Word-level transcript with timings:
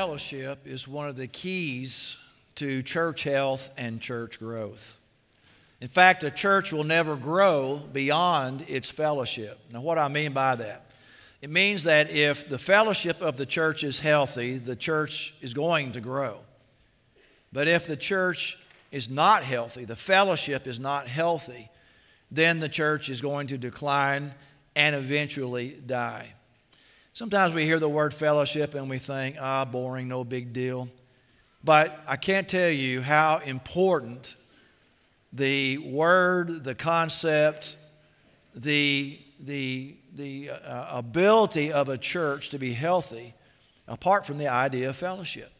fellowship 0.00 0.66
is 0.66 0.88
one 0.88 1.10
of 1.10 1.16
the 1.16 1.26
keys 1.26 2.16
to 2.54 2.82
church 2.82 3.22
health 3.22 3.68
and 3.76 4.00
church 4.00 4.38
growth. 4.38 4.98
In 5.82 5.88
fact, 5.88 6.24
a 6.24 6.30
church 6.30 6.72
will 6.72 6.84
never 6.84 7.16
grow 7.16 7.76
beyond 7.92 8.64
its 8.66 8.88
fellowship. 8.88 9.58
Now, 9.70 9.82
what 9.82 9.96
do 9.96 10.00
I 10.00 10.08
mean 10.08 10.32
by 10.32 10.56
that? 10.56 10.94
It 11.42 11.50
means 11.50 11.82
that 11.82 12.08
if 12.08 12.48
the 12.48 12.58
fellowship 12.58 13.20
of 13.20 13.36
the 13.36 13.44
church 13.44 13.84
is 13.84 14.00
healthy, 14.00 14.56
the 14.56 14.74
church 14.74 15.34
is 15.42 15.52
going 15.52 15.92
to 15.92 16.00
grow. 16.00 16.38
But 17.52 17.68
if 17.68 17.86
the 17.86 17.94
church 17.94 18.58
is 18.90 19.10
not 19.10 19.42
healthy, 19.42 19.84
the 19.84 19.96
fellowship 19.96 20.66
is 20.66 20.80
not 20.80 21.08
healthy, 21.08 21.68
then 22.30 22.58
the 22.58 22.70
church 22.70 23.10
is 23.10 23.20
going 23.20 23.48
to 23.48 23.58
decline 23.58 24.32
and 24.74 24.96
eventually 24.96 25.78
die. 25.84 26.32
Sometimes 27.20 27.52
we 27.52 27.66
hear 27.66 27.78
the 27.78 27.86
word 27.86 28.14
fellowship 28.14 28.74
and 28.74 28.88
we 28.88 28.96
think, 28.96 29.36
ah, 29.38 29.66
boring, 29.66 30.08
no 30.08 30.24
big 30.24 30.54
deal. 30.54 30.88
But 31.62 32.02
I 32.06 32.16
can't 32.16 32.48
tell 32.48 32.70
you 32.70 33.02
how 33.02 33.42
important 33.44 34.36
the 35.30 35.76
word, 35.76 36.64
the 36.64 36.74
concept, 36.74 37.76
the, 38.54 39.20
the, 39.38 39.96
the 40.16 40.48
uh, 40.48 40.96
ability 40.96 41.70
of 41.70 41.90
a 41.90 41.98
church 41.98 42.48
to 42.48 42.58
be 42.58 42.72
healthy 42.72 43.34
apart 43.86 44.24
from 44.24 44.38
the 44.38 44.48
idea 44.48 44.88
of 44.88 44.96
fellowship. 44.96 45.52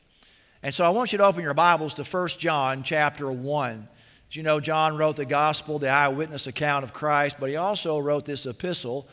And 0.62 0.74
so 0.74 0.86
I 0.86 0.88
want 0.88 1.12
you 1.12 1.18
to 1.18 1.26
open 1.26 1.42
your 1.42 1.52
Bibles 1.52 1.92
to 1.96 2.04
1 2.04 2.28
John 2.38 2.82
chapter 2.84 3.30
1. 3.30 3.88
As 4.30 4.34
you 4.34 4.42
know, 4.42 4.60
John 4.60 4.96
wrote 4.96 5.16
the 5.16 5.26
gospel, 5.26 5.78
the 5.78 5.90
eyewitness 5.90 6.46
account 6.46 6.84
of 6.84 6.94
Christ, 6.94 7.36
but 7.38 7.50
he 7.50 7.56
also 7.56 7.98
wrote 7.98 8.24
this 8.24 8.46
epistle 8.46 9.06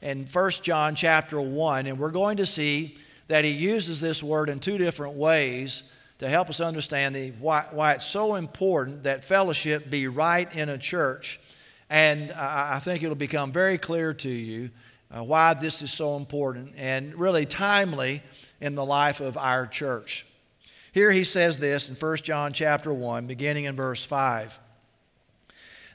in 0.00 0.26
1 0.26 0.50
John 0.62 0.94
chapter 0.94 1.40
1. 1.40 1.86
And 1.86 1.98
we're 1.98 2.10
going 2.10 2.38
to 2.38 2.46
see 2.46 2.96
that 3.28 3.44
he 3.44 3.50
uses 3.50 4.00
this 4.00 4.22
word 4.22 4.48
in 4.48 4.60
two 4.60 4.78
different 4.78 5.14
ways 5.14 5.82
to 6.18 6.28
help 6.28 6.50
us 6.50 6.60
understand 6.60 7.14
the, 7.14 7.30
why, 7.32 7.66
why 7.70 7.92
it's 7.92 8.06
so 8.06 8.34
important 8.34 9.04
that 9.04 9.24
fellowship 9.24 9.88
be 9.88 10.08
right 10.08 10.52
in 10.56 10.68
a 10.68 10.78
church. 10.78 11.38
And 11.88 12.32
I, 12.32 12.76
I 12.76 12.78
think 12.80 13.02
it'll 13.02 13.14
become 13.14 13.52
very 13.52 13.78
clear 13.78 14.14
to 14.14 14.28
you 14.28 14.70
uh, 15.10 15.22
why 15.22 15.54
this 15.54 15.80
is 15.82 15.92
so 15.92 16.16
important 16.16 16.74
and 16.76 17.14
really 17.14 17.46
timely 17.46 18.22
in 18.60 18.74
the 18.74 18.84
life 18.84 19.20
of 19.20 19.36
our 19.36 19.66
church. 19.66 20.26
Here 20.92 21.12
he 21.12 21.24
says 21.24 21.58
this 21.58 21.88
in 21.88 21.94
1 21.94 22.16
John 22.18 22.52
chapter 22.52 22.92
1, 22.92 23.26
beginning 23.26 23.64
in 23.64 23.76
verse 23.76 24.04
5. 24.04 24.58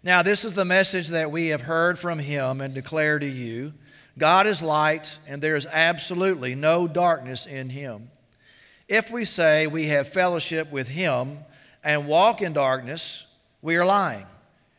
Now, 0.04 0.22
this 0.22 0.46
is 0.46 0.54
the 0.54 0.66
message 0.66 1.10
that 1.10 1.32
we 1.32 1.48
have 1.48 1.62
heard 1.62 1.98
from 1.98 2.20
him 2.20 2.62
and 2.62 2.74
declare 2.74 3.20
to 3.20 3.26
you 3.26 3.74
God 4.18 4.46
is 4.46 4.62
light, 4.62 5.18
and 5.28 5.42
there 5.42 5.56
is 5.56 5.66
absolutely 5.66 6.56
no 6.56 6.88
darkness 6.88 7.46
in 7.46 7.70
him. 7.70 8.12
If 8.88 9.12
we 9.12 9.26
say 9.26 9.66
we 9.66 9.88
have 9.88 10.08
fellowship 10.10 10.72
with 10.72 10.88
him 10.88 11.40
and 11.84 12.08
walk 12.08 12.42
in 12.42 12.54
darkness, 12.54 13.26
we 13.62 13.76
are 13.78 13.86
lying 13.86 14.28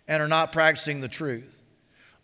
and 0.06 0.22
are 0.22 0.28
not 0.28 0.52
practicing 0.52 1.00
the 1.00 1.08
truth. 1.08 1.62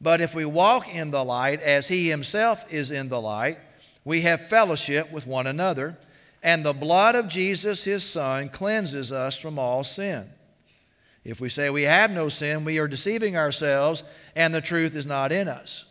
But 0.00 0.20
if 0.20 0.34
we 0.34 0.44
walk 0.44 0.88
in 0.94 1.10
the 1.10 1.24
light 1.24 1.60
as 1.60 1.88
he 1.88 2.08
himself 2.08 2.72
is 2.72 2.90
in 2.90 3.08
the 3.08 3.20
light, 3.20 3.58
we 4.04 4.22
have 4.22 4.48
fellowship 4.48 5.10
with 5.10 5.26
one 5.26 5.46
another, 5.46 5.98
and 6.42 6.64
the 6.64 6.72
blood 6.72 7.16
of 7.16 7.28
Jesus 7.28 7.84
his 7.84 8.04
Son 8.04 8.48
cleanses 8.48 9.12
us 9.12 9.36
from 9.36 9.58
all 9.58 9.84
sin. 9.84 10.30
If 11.22 11.40
we 11.40 11.50
say 11.50 11.68
we 11.68 11.82
have 11.82 12.10
no 12.10 12.28
sin, 12.28 12.64
we 12.64 12.78
are 12.78 12.88
deceiving 12.88 13.36
ourselves, 13.36 14.02
and 14.34 14.54
the 14.54 14.62
truth 14.62 14.96
is 14.96 15.06
not 15.06 15.32
in 15.32 15.48
us. 15.48 15.84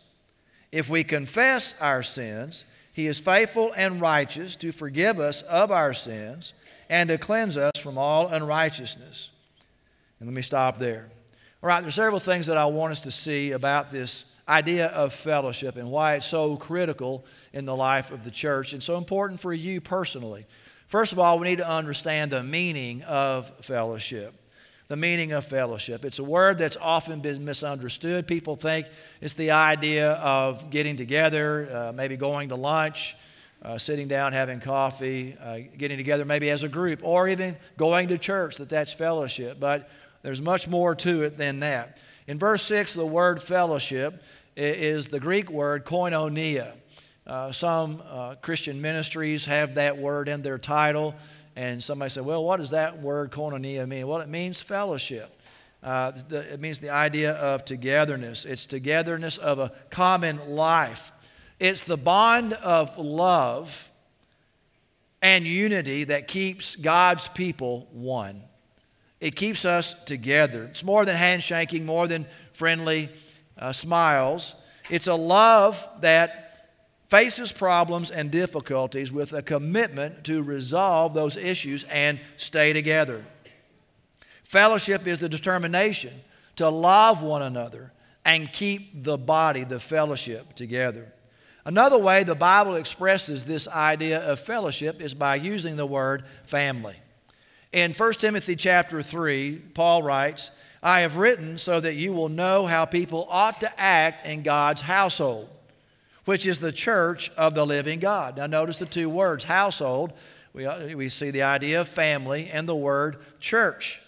If 0.72 0.88
we 0.88 1.04
confess 1.04 1.74
our 1.80 2.02
sins, 2.02 2.64
he 2.92 3.06
is 3.06 3.18
faithful 3.18 3.72
and 3.76 4.00
righteous 4.00 4.56
to 4.56 4.72
forgive 4.72 5.18
us 5.18 5.42
of 5.42 5.70
our 5.70 5.92
sins 5.92 6.54
and 6.88 7.08
to 7.08 7.18
cleanse 7.18 7.56
us 7.56 7.72
from 7.78 7.98
all 7.98 8.28
unrighteousness. 8.28 9.30
And 10.18 10.28
let 10.28 10.34
me 10.34 10.42
stop 10.42 10.78
there. 10.78 11.08
All 11.62 11.68
right, 11.68 11.80
there's 11.82 11.94
several 11.94 12.20
things 12.20 12.46
that 12.46 12.56
I 12.56 12.66
want 12.66 12.92
us 12.92 13.00
to 13.02 13.10
see 13.10 13.52
about 13.52 13.90
this 13.90 14.24
idea 14.48 14.86
of 14.88 15.12
fellowship 15.12 15.76
and 15.76 15.90
why 15.90 16.14
it's 16.14 16.26
so 16.26 16.56
critical 16.56 17.24
in 17.52 17.64
the 17.64 17.76
life 17.76 18.10
of 18.10 18.24
the 18.24 18.30
church 18.30 18.72
and 18.72 18.82
so 18.82 18.96
important 18.96 19.40
for 19.40 19.52
you 19.52 19.80
personally. 19.80 20.46
First 20.88 21.12
of 21.12 21.18
all, 21.18 21.38
we 21.38 21.48
need 21.48 21.58
to 21.58 21.68
understand 21.68 22.30
the 22.30 22.42
meaning 22.42 23.02
of 23.02 23.50
fellowship 23.64 24.34
the 24.90 24.96
meaning 24.96 25.30
of 25.30 25.44
fellowship. 25.44 26.04
It's 26.04 26.18
a 26.18 26.24
word 26.24 26.58
that's 26.58 26.76
often 26.76 27.20
been 27.20 27.44
misunderstood. 27.44 28.26
People 28.26 28.56
think 28.56 28.88
it's 29.20 29.34
the 29.34 29.52
idea 29.52 30.14
of 30.14 30.68
getting 30.68 30.96
together, 30.96 31.68
uh, 31.72 31.92
maybe 31.92 32.16
going 32.16 32.48
to 32.48 32.56
lunch, 32.56 33.14
uh, 33.62 33.78
sitting 33.78 34.08
down, 34.08 34.32
having 34.32 34.58
coffee, 34.58 35.36
uh, 35.40 35.60
getting 35.78 35.96
together 35.96 36.24
maybe 36.24 36.50
as 36.50 36.64
a 36.64 36.68
group, 36.68 37.04
or 37.04 37.28
even 37.28 37.56
going 37.76 38.08
to 38.08 38.18
church, 38.18 38.56
that 38.56 38.68
that's 38.68 38.92
fellowship. 38.92 39.60
But 39.60 39.88
there's 40.22 40.42
much 40.42 40.66
more 40.66 40.96
to 40.96 41.22
it 41.22 41.38
than 41.38 41.60
that. 41.60 41.98
In 42.26 42.40
verse 42.40 42.62
6, 42.62 42.94
the 42.94 43.06
word 43.06 43.40
fellowship 43.40 44.24
is 44.56 45.06
the 45.06 45.20
Greek 45.20 45.52
word 45.52 45.84
koinonia. 45.84 46.72
Uh, 47.24 47.52
some 47.52 48.02
uh, 48.10 48.34
Christian 48.42 48.82
ministries 48.82 49.44
have 49.44 49.76
that 49.76 49.98
word 49.98 50.28
in 50.28 50.42
their 50.42 50.58
title. 50.58 51.14
And 51.60 51.84
somebody 51.84 52.08
said, 52.08 52.24
well, 52.24 52.42
what 52.42 52.56
does 52.56 52.70
that 52.70 53.02
word 53.02 53.32
koinonia 53.32 53.86
mean? 53.86 54.06
Well, 54.06 54.22
it 54.22 54.30
means 54.30 54.62
fellowship. 54.62 55.30
Uh, 55.82 56.12
the, 56.30 56.54
it 56.54 56.58
means 56.58 56.78
the 56.78 56.88
idea 56.88 57.32
of 57.32 57.66
togetherness. 57.66 58.46
It's 58.46 58.64
togetherness 58.64 59.36
of 59.36 59.58
a 59.58 59.70
common 59.90 60.56
life. 60.56 61.12
It's 61.58 61.82
the 61.82 61.98
bond 61.98 62.54
of 62.54 62.96
love 62.96 63.90
and 65.20 65.44
unity 65.44 66.04
that 66.04 66.28
keeps 66.28 66.76
God's 66.76 67.28
people 67.28 67.86
one. 67.92 68.40
It 69.20 69.36
keeps 69.36 69.66
us 69.66 69.92
together. 70.04 70.64
It's 70.64 70.82
more 70.82 71.04
than 71.04 71.16
handshaking, 71.16 71.84
more 71.84 72.08
than 72.08 72.24
friendly 72.54 73.10
uh, 73.58 73.72
smiles. 73.72 74.54
It's 74.88 75.08
a 75.08 75.14
love 75.14 75.86
that 76.00 76.39
faces 77.10 77.50
problems 77.50 78.10
and 78.10 78.30
difficulties 78.30 79.10
with 79.10 79.32
a 79.32 79.42
commitment 79.42 80.22
to 80.24 80.42
resolve 80.42 81.12
those 81.12 81.36
issues 81.36 81.82
and 81.84 82.20
stay 82.36 82.72
together. 82.72 83.24
Fellowship 84.44 85.06
is 85.06 85.18
the 85.18 85.28
determination 85.28 86.12
to 86.56 86.68
love 86.68 87.20
one 87.20 87.42
another 87.42 87.92
and 88.24 88.52
keep 88.52 89.02
the 89.02 89.18
body, 89.18 89.64
the 89.64 89.80
fellowship, 89.80 90.54
together. 90.54 91.12
Another 91.64 91.98
way 91.98 92.22
the 92.22 92.34
Bible 92.34 92.76
expresses 92.76 93.44
this 93.44 93.66
idea 93.66 94.20
of 94.20 94.38
fellowship 94.38 95.00
is 95.00 95.12
by 95.12 95.34
using 95.34 95.76
the 95.76 95.86
word 95.86 96.24
family. 96.44 96.96
In 97.72 97.92
1 97.92 98.12
Timothy 98.14 98.56
chapter 98.56 99.02
3, 99.02 99.56
Paul 99.74 100.02
writes, 100.02 100.52
I 100.82 101.00
have 101.00 101.16
written 101.16 101.58
so 101.58 101.80
that 101.80 101.94
you 101.94 102.12
will 102.12 102.28
know 102.28 102.66
how 102.66 102.84
people 102.84 103.26
ought 103.28 103.60
to 103.60 103.80
act 103.80 104.26
in 104.26 104.42
God's 104.42 104.80
household 104.80 105.48
which 106.24 106.46
is 106.46 106.58
the 106.58 106.72
church 106.72 107.30
of 107.36 107.54
the 107.54 107.66
living 107.66 108.00
God. 108.00 108.36
Now, 108.36 108.46
notice 108.46 108.78
the 108.78 108.86
two 108.86 109.08
words 109.08 109.44
household. 109.44 110.12
We, 110.52 110.66
uh, 110.66 110.96
we 110.96 111.08
see 111.08 111.30
the 111.30 111.42
idea 111.42 111.80
of 111.80 111.88
family 111.88 112.50
and 112.52 112.68
the 112.68 112.74
word 112.74 113.18
church. 113.38 114.00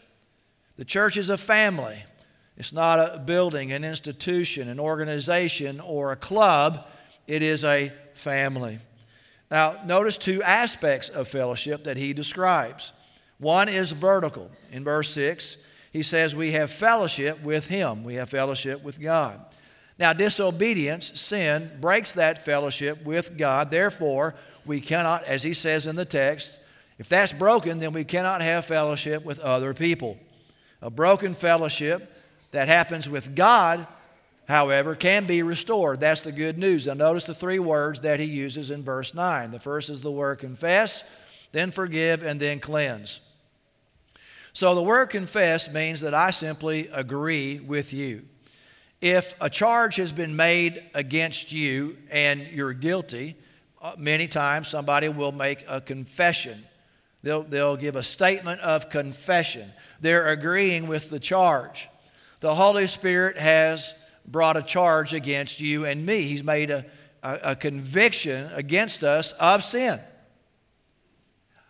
The 0.77 0.85
church 0.85 1.17
is 1.17 1.31
a 1.31 1.39
family, 1.39 2.03
it's 2.57 2.73
not 2.73 2.99
a 2.99 3.19
building, 3.19 3.73
an 3.73 3.85
institution, 3.85 4.69
an 4.69 4.79
organization, 4.79 5.81
or 5.81 6.13
a 6.13 6.17
club. 6.17 6.87
It 7.27 7.43
is 7.43 7.65
a 7.65 7.93
family. 8.15 8.79
Now, 9.51 9.81
notice 9.85 10.17
two 10.17 10.43
aspects 10.43 11.09
of 11.09 11.29
fellowship 11.29 11.85
that 11.85 11.97
he 11.97 12.13
describes. 12.13 12.93
One 13.39 13.69
is 13.69 13.93
vertical. 13.93 14.51
In 14.71 14.85
verse 14.85 15.11
6, 15.11 15.57
he 15.93 16.03
says, 16.03 16.35
We 16.35 16.53
have 16.53 16.71
fellowship 16.71 17.43
with 17.43 17.67
him, 17.69 18.05
we 18.05 18.15
have 18.15 18.31
fellowship 18.31 18.83
with 18.83 19.01
God. 19.01 19.41
Now, 19.99 20.13
disobedience, 20.13 21.21
sin, 21.21 21.71
breaks 21.81 22.15
that 22.15 22.45
fellowship 22.45 23.05
with 23.05 23.37
God. 23.37 23.71
Therefore, 23.71 24.35
we 24.65 24.81
cannot, 24.81 25.25
as 25.25 25.43
he 25.43 25.55
says 25.55 25.87
in 25.87 25.97
the 25.97 26.05
text, 26.05 26.59
if 26.99 27.09
that's 27.09 27.33
broken, 27.33 27.79
then 27.79 27.93
we 27.93 28.05
cannot 28.05 28.43
have 28.43 28.65
fellowship 28.65 29.25
with 29.25 29.39
other 29.41 29.75
people. 29.75 30.19
A 30.81 30.91
broken 30.91 31.35
fellowship 31.35 32.15
that 32.53 32.69
happens 32.69 33.09
with 33.09 33.35
God, 33.35 33.87
however, 34.49 34.95
can 34.95 35.27
be 35.27 35.43
restored. 35.43 36.01
That's 36.01 36.23
the 36.23 36.33
good 36.33 36.59
news. 36.59 36.87
Now, 36.87 36.95
notice 36.95 37.25
the 37.25 37.35
three 37.35 37.59
words 37.59 38.01
that 38.01 38.21
he 38.21 38.27
uses 38.27 38.71
in 38.71 38.83
verse 38.83 39.15
9. 39.15 39.51
The 39.51 39.61
first 39.61 39.91
is 39.91 40.01
the 40.01 40.11
word 40.11 40.39
confess, 40.39 41.05
then 41.53 41.71
forgive, 41.71 42.23
and 42.23 42.41
then 42.41 42.61
cleanse. 42.61 43.21
So, 44.55 44.75
the 44.75 44.83
word 44.83 45.07
confess 45.07 45.73
means 45.73 46.03
that 46.03 46.15
I 46.15 46.31
simply 46.31 46.89
agree 46.93 47.59
with 47.59 47.93
you 47.93 48.23
if 49.03 49.35
a 49.41 49.51
charge 49.51 49.97
has 49.97 50.13
been 50.13 50.37
made 50.37 50.83
against 50.95 51.51
you 51.51 51.99
and 52.09 52.41
you're 52.47 52.73
guilty, 52.73 53.37
uh, 53.83 53.95
many 53.99 54.29
times 54.29 54.69
somebody 54.69 55.09
will 55.09 55.33
make 55.33 55.65
a 55.69 55.81
confession. 55.81 56.65
They'll, 57.25 57.43
they'll 57.43 57.77
give 57.77 57.97
a 57.97 58.03
statement 58.05 58.61
of 58.61 58.91
confession. 58.91 59.71
They're 60.01 60.29
agreeing 60.29 60.87
with 60.87 61.11
the 61.11 61.19
charge. 61.19 61.89
The 62.39 62.55
Holy 62.55 62.87
Spirit 62.87 63.37
has 63.39 63.93
brought 64.25 64.57
a 64.57 64.63
charge 64.63 65.15
against 65.15 65.59
you 65.59 65.85
and 65.85 66.07
me. 66.07 66.23
He's 66.23 66.45
made 66.45 66.71
a, 66.71 66.87
a, 67.25 67.39
a 67.43 67.57
conviction 67.57 68.49
against 68.55 69.03
us 69.03 69.33
of 69.33 69.65
sin. 69.65 69.99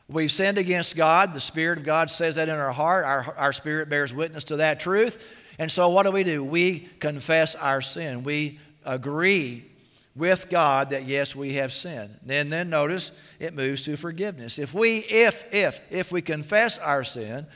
We've 0.06 0.30
sinned 0.30 0.58
against 0.58 0.96
God. 0.96 1.32
The 1.32 1.40
Spirit 1.40 1.78
of 1.78 1.84
God 1.84 2.10
says 2.10 2.34
that 2.34 2.50
in 2.50 2.54
our 2.54 2.72
heart. 2.72 3.06
Our, 3.06 3.34
our 3.38 3.52
spirit 3.54 3.88
bears 3.88 4.12
witness 4.12 4.44
to 4.44 4.56
that 4.56 4.80
truth. 4.80 5.26
And 5.58 5.70
so, 5.70 5.88
what 5.90 6.04
do 6.04 6.10
we 6.10 6.24
do? 6.24 6.42
We 6.42 6.88
confess 6.98 7.54
our 7.54 7.82
sin. 7.82 8.24
We 8.24 8.58
agree 8.84 9.64
with 10.14 10.50
God 10.50 10.90
that 10.90 11.04
yes, 11.04 11.34
we 11.34 11.54
have 11.54 11.72
sinned. 11.72 12.18
Then, 12.24 12.50
then 12.50 12.68
notice 12.68 13.12
it 13.38 13.54
moves 13.54 13.82
to 13.82 13.96
forgiveness. 13.96 14.58
If 14.58 14.74
we, 14.74 14.98
if, 14.98 15.52
if, 15.54 15.80
if 15.90 16.12
we 16.12 16.20
confess 16.20 16.78
our 16.78 17.04
sin, 17.04 17.46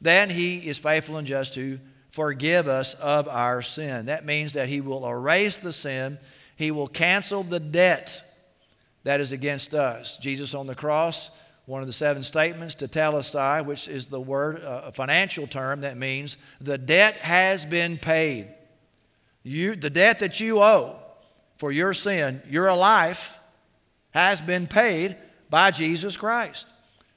then 0.00 0.30
He 0.30 0.56
is 0.56 0.78
faithful 0.78 1.16
and 1.16 1.26
just 1.26 1.54
to 1.54 1.78
forgive 2.10 2.68
us 2.68 2.94
of 2.94 3.28
our 3.28 3.62
sin. 3.62 4.06
That 4.06 4.24
means 4.24 4.54
that 4.54 4.68
He 4.68 4.80
will 4.80 5.06
erase 5.06 5.56
the 5.56 5.72
sin, 5.72 6.18
He 6.56 6.70
will 6.70 6.88
cancel 6.88 7.42
the 7.42 7.60
debt 7.60 8.22
that 9.04 9.20
is 9.20 9.32
against 9.32 9.74
us. 9.74 10.18
Jesus 10.18 10.54
on 10.54 10.66
the 10.66 10.74
cross 10.74 11.30
one 11.68 11.82
of 11.82 11.86
the 11.86 11.92
seven 11.92 12.22
statements, 12.22 12.74
to 12.76 12.88
tetelestai, 12.88 13.62
which 13.62 13.88
is 13.88 14.06
the 14.06 14.18
word, 14.18 14.64
uh, 14.64 14.84
a 14.86 14.92
financial 14.92 15.46
term 15.46 15.82
that 15.82 15.98
means 15.98 16.38
the 16.62 16.78
debt 16.78 17.18
has 17.18 17.66
been 17.66 17.98
paid. 17.98 18.48
You, 19.42 19.76
the 19.76 19.90
debt 19.90 20.20
that 20.20 20.40
you 20.40 20.60
owe 20.60 20.96
for 21.58 21.70
your 21.70 21.92
sin, 21.92 22.40
your 22.48 22.74
life, 22.74 23.38
has 24.12 24.40
been 24.40 24.66
paid 24.66 25.16
by 25.50 25.70
Jesus 25.70 26.16
Christ. 26.16 26.66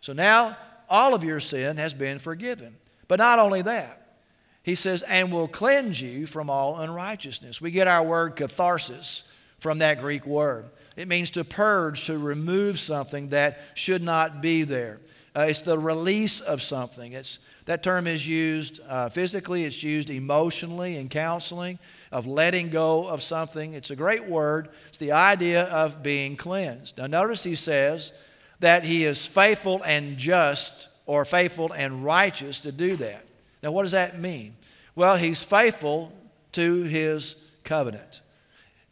So 0.01 0.12
now 0.12 0.57
all 0.89 1.15
of 1.15 1.24
your 1.24 1.39
sin 1.39 1.77
has 1.77 1.94
been 1.94 2.19
forgiven. 2.19 2.75
But 3.07 3.19
not 3.19 3.39
only 3.39 3.62
that, 3.62 4.18
he 4.63 4.75
says, 4.75 5.01
and 5.03 5.31
will 5.31 5.48
cleanse 5.48 6.01
you 6.01 6.27
from 6.27 6.50
all 6.50 6.77
unrighteousness. 6.77 7.62
We 7.62 7.71
get 7.71 7.88
our 7.88 8.03
word 8.03 8.36
catharsis 8.36 9.24
from 9.59 9.80
that 9.80 10.01
Greek 10.01 10.25
word. 10.25 10.69
It 11.01 11.07
means 11.07 11.31
to 11.31 11.44
purge, 11.44 12.06
to 12.06 12.18
remove 12.19 12.80
something 12.80 13.30
that 13.30 13.59
should 13.74 14.03
not 14.03 14.39
be 14.39 14.63
there. 14.63 15.00
Uh, 15.36 15.48
it's 15.50 15.62
the 15.62 15.80
release 15.80 16.42
of 16.42 16.62
something. 16.62 17.13
It's, 17.13 17.39
that 17.65 17.81
term 17.81 18.06
is 18.06 18.27
used 18.27 18.81
uh, 18.88 19.09
physically, 19.09 19.63
it's 19.63 19.81
used 19.81 20.12
emotionally 20.12 20.98
in 20.98 21.09
counseling, 21.09 21.80
of 22.12 22.27
letting 22.27 22.69
go 22.69 23.07
of 23.07 23.24
something. 23.24 23.74
It's 23.74 23.89
a 23.89 23.95
great 23.95 24.27
word. 24.27 24.69
It's 24.89 25.00
the 25.00 25.13
idea 25.13 25.63
of 25.63 26.03
being 26.03 26.36
cleansed. 26.36 27.00
Now, 27.00 27.07
notice 27.07 27.42
he 27.42 27.56
says 27.56 28.13
that 28.59 28.86
he 28.86 29.03
is 29.03 29.25
faithful 29.25 29.81
and 29.81 30.19
just, 30.19 30.88
or 31.07 31.25
faithful 31.25 31.74
and 31.74 32.06
righteous 32.06 32.59
to 32.59 32.71
do 32.71 32.95
that. 32.98 33.25
Now, 33.63 33.71
what 33.71 33.83
does 33.83 33.94
that 33.94 34.19
mean? 34.19 34.53
Well, 34.94 35.18
he's 35.18 35.42
faithful 35.42 36.13
to 36.51 36.83
his 36.83 37.36
covenant. 37.63 38.21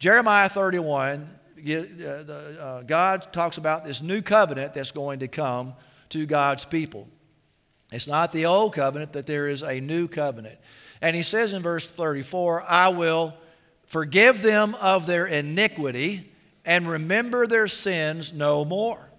Jeremiah 0.00 0.48
31 0.48 1.20
uh, 1.20 1.26
uh, 1.26 1.39
Uh, 1.68 2.32
uh, 2.32 2.82
God 2.82 3.32
talks 3.32 3.58
about 3.58 3.84
this 3.84 4.02
new 4.02 4.22
covenant 4.22 4.74
that's 4.74 4.92
going 4.92 5.20
to 5.20 5.28
come 5.28 5.74
to 6.10 6.26
God's 6.26 6.64
people. 6.64 7.08
It's 7.92 8.06
not 8.06 8.32
the 8.32 8.46
old 8.46 8.74
covenant, 8.74 9.12
that 9.14 9.26
there 9.26 9.48
is 9.48 9.62
a 9.62 9.80
new 9.80 10.08
covenant. 10.08 10.58
And 11.02 11.16
he 11.16 11.22
says 11.22 11.52
in 11.52 11.62
verse 11.62 11.90
34, 11.90 12.64
I 12.68 12.88
will 12.88 13.34
forgive 13.86 14.42
them 14.42 14.76
of 14.76 15.06
their 15.06 15.26
iniquity 15.26 16.30
and 16.64 16.88
remember 16.88 17.46
their 17.46 17.66
sins 17.66 18.32
no 18.32 18.64
more. 18.64 19.10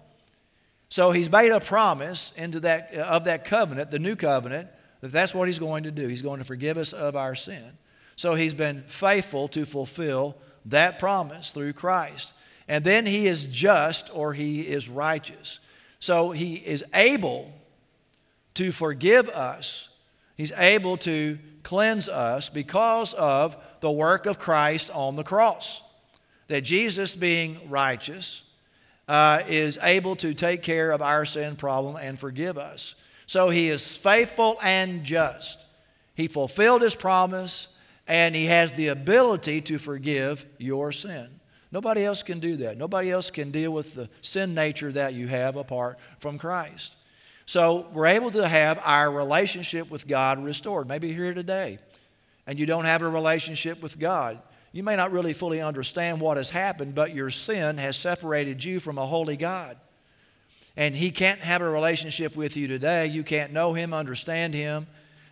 So 0.88 1.10
he's 1.10 1.30
made 1.30 1.50
a 1.50 1.60
promise 1.60 2.32
into 2.36 2.60
that, 2.60 2.90
uh, 2.94 3.00
of 3.00 3.24
that 3.24 3.44
covenant, 3.44 3.90
the 3.90 3.98
new 3.98 4.16
covenant, 4.16 4.68
that 5.00 5.10
that's 5.10 5.34
what 5.34 5.48
he's 5.48 5.58
going 5.58 5.84
to 5.84 5.90
do. 5.90 6.06
He's 6.06 6.22
going 6.22 6.38
to 6.38 6.44
forgive 6.44 6.76
us 6.76 6.92
of 6.92 7.16
our 7.16 7.34
sin. 7.34 7.78
So 8.16 8.34
he's 8.34 8.54
been 8.54 8.82
faithful 8.82 9.48
to 9.48 9.64
fulfill 9.64 10.36
that 10.66 10.98
promise 10.98 11.50
through 11.50 11.72
Christ. 11.72 12.32
And 12.68 12.84
then 12.84 13.06
he 13.06 13.26
is 13.26 13.44
just 13.44 14.10
or 14.14 14.32
he 14.32 14.62
is 14.62 14.88
righteous. 14.88 15.58
So 16.00 16.30
he 16.30 16.54
is 16.54 16.84
able 16.94 17.52
to 18.54 18.72
forgive 18.72 19.28
us, 19.28 19.88
he's 20.36 20.52
able 20.52 20.96
to 20.98 21.38
cleanse 21.62 22.08
us 22.08 22.48
because 22.48 23.14
of 23.14 23.56
the 23.80 23.90
work 23.90 24.26
of 24.26 24.38
Christ 24.38 24.90
on 24.90 25.16
the 25.16 25.24
cross. 25.24 25.80
That 26.48 26.62
Jesus, 26.62 27.14
being 27.14 27.70
righteous, 27.70 28.42
uh, 29.08 29.42
is 29.48 29.78
able 29.82 30.16
to 30.16 30.34
take 30.34 30.62
care 30.62 30.90
of 30.90 31.02
our 31.02 31.24
sin 31.24 31.56
problem 31.56 31.96
and 31.96 32.18
forgive 32.18 32.58
us. 32.58 32.94
So 33.26 33.48
he 33.48 33.70
is 33.70 33.96
faithful 33.96 34.58
and 34.62 35.04
just. 35.04 35.58
He 36.14 36.26
fulfilled 36.26 36.82
his 36.82 36.94
promise 36.94 37.68
and 38.06 38.34
He 38.34 38.46
has 38.46 38.72
the 38.72 38.88
ability 38.88 39.60
to 39.62 39.78
forgive 39.78 40.46
your 40.58 40.92
sin. 40.92 41.28
Nobody 41.70 42.04
else 42.04 42.22
can 42.22 42.38
do 42.38 42.56
that. 42.56 42.76
Nobody 42.76 43.10
else 43.10 43.30
can 43.30 43.50
deal 43.50 43.72
with 43.72 43.94
the 43.94 44.08
sin 44.20 44.54
nature 44.54 44.92
that 44.92 45.14
you 45.14 45.26
have 45.28 45.56
apart 45.56 45.98
from 46.18 46.38
Christ. 46.38 46.96
So 47.46 47.86
we're 47.92 48.06
able 48.06 48.30
to 48.32 48.46
have 48.46 48.78
our 48.84 49.10
relationship 49.10 49.90
with 49.90 50.06
God 50.06 50.42
restored. 50.42 50.86
Maybe 50.86 51.08
you're 51.08 51.24
here 51.24 51.34
today 51.34 51.78
and 52.46 52.58
you 52.58 52.66
don't 52.66 52.84
have 52.84 53.02
a 53.02 53.08
relationship 53.08 53.82
with 53.82 53.98
God. 53.98 54.40
You 54.72 54.82
may 54.82 54.96
not 54.96 55.12
really 55.12 55.32
fully 55.32 55.60
understand 55.60 56.20
what 56.20 56.36
has 56.36 56.50
happened, 56.50 56.94
but 56.94 57.14
your 57.14 57.30
sin 57.30 57.78
has 57.78 57.96
separated 57.96 58.64
you 58.64 58.80
from 58.80 58.98
a 58.98 59.06
holy 59.06 59.36
God. 59.36 59.76
And 60.76 60.94
He 60.94 61.10
can't 61.10 61.40
have 61.40 61.60
a 61.60 61.68
relationship 61.68 62.34
with 62.34 62.56
you 62.56 62.68
today. 62.68 63.06
You 63.06 63.22
can't 63.22 63.52
know 63.52 63.74
Him, 63.74 63.92
understand 63.92 64.54
Him. 64.54 64.86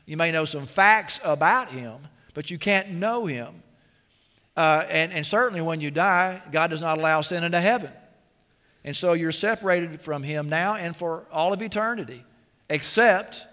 You 0.05 0.17
may 0.17 0.31
know 0.31 0.45
some 0.45 0.67
facts 0.67 1.21
about 1.25 1.71
Him, 1.71 1.97
but 2.35 2.51
you 2.51 2.59
can't 2.59 2.91
know 2.91 3.27
Him. 3.27 3.63
Uh, 4.57 4.85
and, 4.89 5.13
and 5.13 5.25
certainly 5.25 5.63
when 5.63 5.81
you 5.81 5.91
die, 5.91 6.43
God 6.53 6.71
does 6.71 6.83
not 6.83 6.99
allow 6.99 7.21
sin 7.21 7.45
into 7.45 7.61
heaven. 7.61 7.91
And 8.85 8.97
so 8.97 9.13
you're 9.13 9.33
separated 9.33 10.01
from 10.01 10.23
Him 10.23 10.49
now 10.49 10.75
and 10.75 10.97
for 10.97 11.27
all 11.33 11.53
of 11.53 11.63
eternity, 11.63 12.25
except 12.69 13.47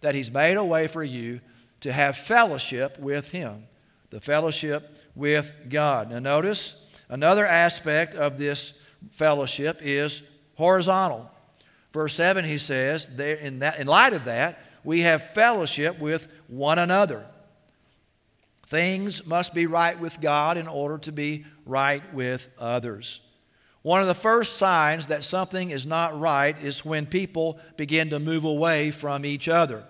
that 0.00 0.14
He's 0.14 0.30
made 0.30 0.56
a 0.56 0.64
way 0.64 0.86
for 0.86 1.02
you 1.02 1.40
to 1.80 1.92
have 1.92 2.16
fellowship 2.16 2.98
with 2.98 3.28
Him, 3.28 3.64
the 4.10 4.20
fellowship 4.20 4.96
with 5.14 5.52
God. 5.68 6.10
Now, 6.10 6.18
notice 6.18 6.80
another 7.08 7.46
aspect 7.46 8.14
of 8.14 8.38
this 8.38 8.74
fellowship 9.10 9.80
is 9.82 10.22
horizontal. 10.54 11.30
Verse 11.92 12.14
7, 12.14 12.44
he 12.44 12.58
says, 12.58 13.16
there 13.16 13.36
in, 13.36 13.58
that, 13.58 13.78
in 13.78 13.86
light 13.86 14.14
of 14.14 14.24
that, 14.24 14.64
we 14.84 15.02
have 15.02 15.32
fellowship 15.34 15.98
with 15.98 16.28
one 16.48 16.78
another. 16.78 17.26
Things 18.72 19.26
must 19.26 19.52
be 19.52 19.66
right 19.66 20.00
with 20.00 20.18
God 20.22 20.56
in 20.56 20.66
order 20.66 20.96
to 20.96 21.12
be 21.12 21.44
right 21.66 22.02
with 22.14 22.48
others. 22.58 23.20
One 23.82 24.00
of 24.00 24.06
the 24.06 24.14
first 24.14 24.56
signs 24.56 25.08
that 25.08 25.24
something 25.24 25.70
is 25.70 25.86
not 25.86 26.18
right 26.18 26.56
is 26.64 26.82
when 26.82 27.04
people 27.04 27.58
begin 27.76 28.08
to 28.08 28.18
move 28.18 28.44
away 28.46 28.90
from 28.90 29.26
each 29.26 29.46
other. 29.46 29.84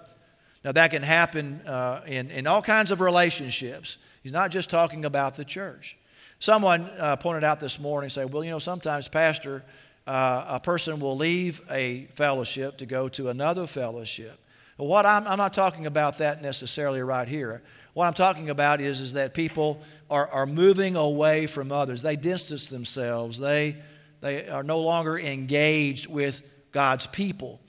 Now, 0.65 0.73
that 0.73 0.91
can 0.91 1.05
happen 1.05 1.61
uh, 1.65 2.03
in, 2.09 2.33
in 2.33 2.49
all 2.49 2.61
kinds 2.61 2.91
of 2.91 3.01
relationships. 3.01 3.99
He's 4.25 4.33
not 4.33 4.51
just 4.51 4.69
talking 4.69 5.05
about 5.05 5.37
the 5.37 5.45
church. 5.45 5.97
Someone 6.41 6.91
uh, 6.99 7.15
pointed 7.15 7.45
out 7.45 7.61
this 7.61 7.79
morning, 7.79 8.11
say, 8.11 8.25
well, 8.25 8.43
you 8.43 8.51
know, 8.51 8.59
sometimes, 8.59 9.07
Pastor, 9.07 9.63
uh, 10.09 10.45
a 10.49 10.59
person 10.59 10.99
will 10.99 11.17
leave 11.17 11.63
a 11.71 12.09
fellowship 12.17 12.79
to 12.79 12.87
go 12.87 13.09
to 13.11 13.29
another 13.29 13.69
fellowship. 13.69 14.41
What 14.77 15.07
I'm, 15.07 15.25
I'm 15.29 15.39
not 15.39 15.53
talking 15.53 15.87
about 15.87 16.19
that 16.19 16.43
necessarily 16.43 17.01
right 17.01 17.29
here. 17.29 17.63
What 17.95 18.07
I'm 18.07 18.15
talking 18.15 18.49
about 18.49 18.81
is, 18.81 19.01
is 19.01 19.13
that 19.15 19.35
people 19.35 19.83
are, 20.11 20.29
are 20.29 20.47
moving 20.47 20.97
away 20.97 21.47
from 21.47 21.71
others. 21.71 22.03
They 22.03 22.17
distance 22.17 22.69
themselves. 22.69 23.39
They, 23.39 23.77
they 24.21 24.49
are 24.49 24.63
no 24.63 24.81
longer 24.81 25.19
engaged 25.19 26.07
with 26.07 26.43
God's 26.73 27.07
people. 27.07 27.61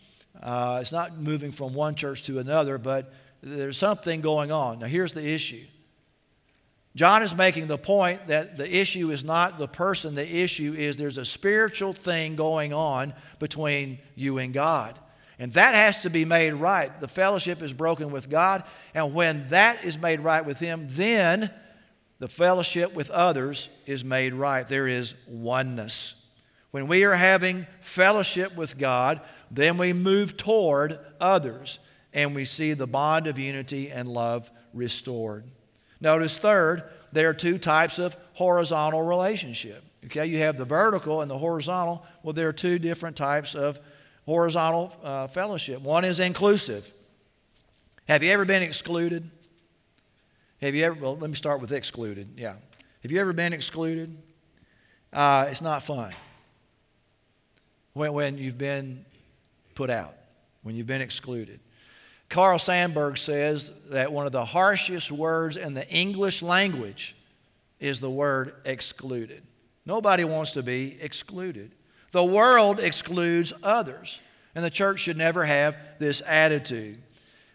Uh, 0.41 0.79
it's 0.81 0.91
not 0.91 1.17
moving 1.17 1.51
from 1.51 1.73
one 1.73 1.95
church 1.95 2.23
to 2.23 2.39
another, 2.39 2.77
but 2.77 3.13
there's 3.41 3.77
something 3.77 4.21
going 4.21 4.51
on. 4.51 4.79
Now, 4.79 4.87
here's 4.87 5.13
the 5.13 5.27
issue 5.27 5.65
John 6.95 7.23
is 7.23 7.35
making 7.35 7.67
the 7.67 7.77
point 7.77 8.27
that 8.27 8.55
the 8.57 8.77
issue 8.77 9.09
is 9.09 9.23
not 9.23 9.57
the 9.57 9.67
person, 9.67 10.15
the 10.15 10.37
issue 10.41 10.73
is 10.77 10.95
there's 10.95 11.17
a 11.17 11.25
spiritual 11.25 11.93
thing 11.93 12.35
going 12.35 12.71
on 12.71 13.13
between 13.39 13.99
you 14.15 14.37
and 14.37 14.53
God. 14.53 14.97
And 15.39 15.51
that 15.53 15.73
has 15.73 16.01
to 16.01 16.09
be 16.09 16.25
made 16.25 16.53
right. 16.53 16.99
The 16.99 17.07
fellowship 17.07 17.61
is 17.61 17.73
broken 17.73 18.11
with 18.11 18.29
God. 18.29 18.63
And 18.93 19.13
when 19.13 19.47
that 19.49 19.83
is 19.83 19.97
made 19.97 20.19
right 20.19 20.45
with 20.45 20.59
Him, 20.59 20.85
then 20.89 21.51
the 22.19 22.27
fellowship 22.27 22.93
with 22.93 23.09
others 23.09 23.69
is 23.85 24.05
made 24.05 24.33
right. 24.33 24.67
There 24.67 24.87
is 24.87 25.15
oneness. 25.27 26.15
When 26.71 26.87
we 26.87 27.03
are 27.03 27.15
having 27.15 27.67
fellowship 27.81 28.55
with 28.55 28.77
God, 28.77 29.21
then 29.51 29.77
we 29.77 29.93
move 29.93 30.37
toward 30.37 30.99
others 31.19 31.79
and 32.13 32.33
we 32.33 32.45
see 32.45 32.73
the 32.73 32.87
bond 32.87 33.27
of 33.27 33.37
unity 33.37 33.91
and 33.91 34.07
love 34.07 34.49
restored. 34.73 35.43
Notice, 35.99 36.37
third, 36.37 36.83
there 37.11 37.29
are 37.29 37.33
two 37.33 37.57
types 37.57 37.99
of 37.99 38.17
horizontal 38.33 39.01
relationship. 39.01 39.83
Okay, 40.05 40.25
you 40.25 40.39
have 40.39 40.57
the 40.57 40.65
vertical 40.65 41.21
and 41.21 41.31
the 41.31 41.37
horizontal. 41.37 42.05
Well, 42.23 42.33
there 42.33 42.47
are 42.47 42.53
two 42.53 42.79
different 42.79 43.15
types 43.15 43.55
of 43.55 43.79
horizontal 44.25 44.95
uh, 45.03 45.27
fellowship. 45.27 45.81
One 45.81 46.05
is 46.05 46.19
inclusive. 46.19 46.93
Have 48.07 48.23
you 48.23 48.31
ever 48.31 48.45
been 48.45 48.63
excluded? 48.63 49.29
Have 50.61 50.75
you 50.75 50.85
ever, 50.85 50.99
well, 50.99 51.17
let 51.17 51.29
me 51.29 51.35
start 51.35 51.61
with 51.61 51.71
excluded. 51.71 52.29
Yeah. 52.37 52.55
Have 53.01 53.11
you 53.11 53.19
ever 53.19 53.33
been 53.33 53.53
excluded? 53.53 54.17
Uh, 55.11 55.47
it's 55.49 55.61
not 55.61 55.83
fun. 55.83 56.13
When, 57.93 58.13
when 58.13 58.37
you've 58.37 58.57
been 58.57 59.05
put 59.75 59.89
out, 59.89 60.15
when 60.63 60.75
you've 60.75 60.87
been 60.87 61.01
excluded. 61.01 61.59
Carl 62.29 62.57
Sandburg 62.57 63.17
says 63.17 63.71
that 63.89 64.11
one 64.11 64.25
of 64.25 64.31
the 64.31 64.45
harshest 64.45 65.11
words 65.11 65.55
in 65.55 65.73
the 65.73 65.87
English 65.89 66.41
language 66.41 67.15
is 67.79 67.99
the 67.99 68.09
word 68.09 68.55
excluded. 68.65 69.43
Nobody 69.85 70.23
wants 70.23 70.51
to 70.53 70.63
be 70.63 70.97
excluded. 71.01 71.73
The 72.13 72.23
world 72.23 72.79
excludes 72.79 73.53
others, 73.63 74.21
and 74.53 74.63
the 74.63 74.69
church 74.69 74.99
should 74.99 75.17
never 75.17 75.43
have 75.43 75.75
this 75.97 76.21
attitude. 76.27 77.01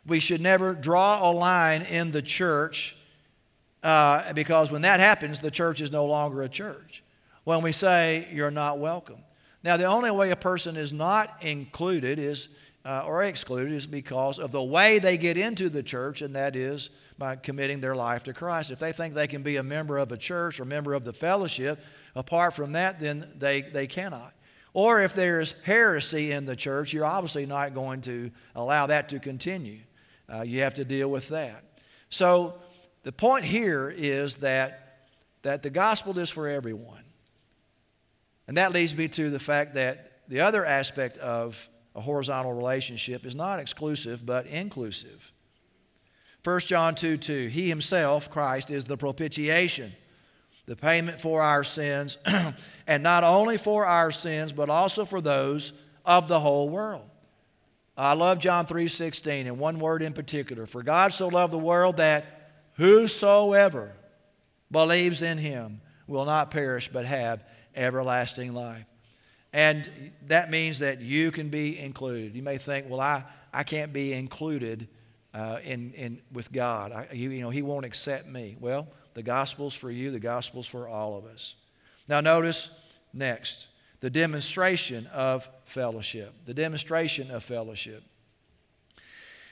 We 0.05 0.19
should 0.19 0.41
never 0.41 0.75
draw 0.75 1.31
a 1.31 1.33
line 1.33 1.83
in 1.83 2.11
the 2.11 2.23
church 2.23 2.97
uh, 3.85 4.33
because 4.33 4.73
when 4.73 4.83
that 4.83 4.99
happens, 4.99 5.38
the 5.38 5.53
church 5.53 5.81
is 5.81 5.93
no 5.93 6.07
longer 6.07 6.43
a 6.43 6.49
church. 6.49 7.05
When 7.45 7.62
we 7.62 7.71
say 7.71 8.27
you're 8.33 8.50
not 8.50 8.81
welcome. 8.81 9.19
Now, 9.62 9.77
the 9.77 9.85
only 9.85 10.11
way 10.11 10.33
a 10.33 10.37
person 10.37 10.77
is 10.77 10.93
not 10.93 11.41
included 11.41 12.19
is 12.19 12.49
uh, 12.85 13.05
or 13.07 13.23
excluded 13.23 13.73
is 13.73 13.87
because 13.87 14.41
of 14.41 14.50
the 14.50 14.62
way 14.62 14.99
they 14.99 15.17
get 15.17 15.37
into 15.37 15.69
the 15.69 15.85
church, 15.85 16.21
and 16.21 16.35
that 16.35 16.57
is 16.57 16.91
by 17.17 17.37
committing 17.37 17.81
their 17.81 17.95
life 17.95 18.25
to 18.25 18.33
Christ. 18.33 18.73
If 18.73 18.81
they 18.81 18.91
think 18.91 19.15
they 19.15 19.29
can 19.29 19.43
be 19.43 19.57
a 19.57 19.62
member 19.62 19.99
of 19.99 20.11
a 20.11 20.17
church 20.17 20.59
or 20.59 20.65
member 20.65 20.95
of 20.95 21.05
the 21.05 21.12
fellowship, 21.12 21.79
apart 22.17 22.55
from 22.55 22.73
that, 22.73 22.99
then 22.99 23.31
they, 23.38 23.62
they 23.62 23.87
cannot. 23.87 24.33
Or 24.78 25.00
if 25.00 25.12
there's 25.12 25.56
heresy 25.64 26.30
in 26.30 26.44
the 26.44 26.54
church, 26.54 26.92
you're 26.92 27.04
obviously 27.04 27.47
not 27.47 27.75
going 27.75 28.00
to 28.02 28.30
allow 28.54 28.87
that 28.87 29.08
to 29.08 29.18
continue. 29.18 29.80
Uh, 30.32 30.42
you 30.42 30.61
have 30.61 30.75
to 30.75 30.85
deal 30.85 31.11
with 31.11 31.30
that. 31.30 31.64
So 32.11 32.54
the 33.02 33.11
point 33.11 33.44
here 33.44 33.90
is 33.90 34.37
that, 34.37 35.00
that 35.42 35.64
the 35.64 35.70
gospel 35.70 36.16
is 36.20 36.30
for 36.30 36.47
everyone. 36.47 37.02
And 38.47 38.56
that 38.56 38.73
leads 38.73 38.97
me 38.97 39.08
to 39.08 39.30
the 39.30 39.40
fact 39.40 39.75
that 39.75 40.28
the 40.28 40.42
other 40.42 40.64
aspect 40.64 41.16
of 41.16 41.68
a 41.97 42.00
horizontal 42.00 42.52
relationship 42.52 43.26
is 43.26 43.35
not 43.35 43.58
exclusive 43.58 44.25
but 44.25 44.47
inclusive. 44.47 45.32
1 46.44 46.61
John 46.61 46.94
2 46.94 47.16
2, 47.16 47.49
He 47.49 47.68
Himself, 47.68 48.30
Christ, 48.30 48.70
is 48.70 48.85
the 48.85 48.97
propitiation, 48.97 49.92
the 50.68 50.76
payment 50.76 51.18
for 51.18 51.40
our 51.40 51.64
sins, 51.64 52.18
and 52.87 53.02
not 53.02 53.25
only 53.25 53.56
for 53.56 53.87
our 53.87 54.12
sins, 54.12 54.52
but 54.52 54.68
also 54.68 55.06
for 55.06 55.22
those 55.22 55.72
of 56.04 56.28
the 56.28 56.38
whole 56.38 56.68
world. 56.68 57.08
I 57.96 58.12
love 58.12 58.38
John 58.38 58.66
3:16 58.66 59.46
and 59.46 59.58
one 59.58 59.80
word 59.80 60.02
in 60.02 60.12
particular. 60.12 60.66
For 60.66 60.82
God 60.82 61.14
so 61.14 61.28
loved 61.28 61.54
the 61.54 61.58
world 61.58 61.96
that 61.96 62.50
whosoever 62.75 63.92
believes 64.70 65.22
in 65.22 65.38
him 65.38 65.80
will 66.06 66.26
not 66.26 66.50
perish 66.50 66.88
but 66.92 67.06
have 67.06 67.42
everlasting 67.75 68.52
life. 68.52 68.84
And 69.54 69.90
that 70.26 70.50
means 70.50 70.80
that 70.80 71.00
you 71.00 71.30
can 71.30 71.48
be 71.48 71.78
included. 71.78 72.37
You 72.37 72.42
may 72.42 72.58
think, 72.58 72.90
well, 72.90 73.00
I, 73.00 73.25
I 73.54 73.62
can't 73.62 73.94
be 73.94 74.12
included 74.12 74.87
uh, 75.32 75.60
in, 75.64 75.92
in, 75.94 76.20
with 76.30 76.52
God. 76.52 76.92
I, 76.92 77.08
you, 77.12 77.30
you 77.30 77.40
know, 77.40 77.50
He 77.50 77.62
won't 77.62 77.87
accept 77.87 78.28
me. 78.28 78.56
Well, 78.60 78.88
the 79.18 79.22
gospel's 79.25 79.75
for 79.75 79.90
you, 79.90 80.12
the 80.12 80.20
gospel's 80.20 80.68
for 80.68 80.87
all 80.87 81.16
of 81.16 81.25
us. 81.25 81.56
Now, 82.06 82.20
notice 82.20 82.70
next 83.12 83.66
the 83.98 84.10
demonstration 84.10 85.08
of 85.08 85.50
fellowship. 85.64 86.32
The 86.46 86.54
demonstration 86.54 87.32
of 87.32 87.42
fellowship. 87.42 88.04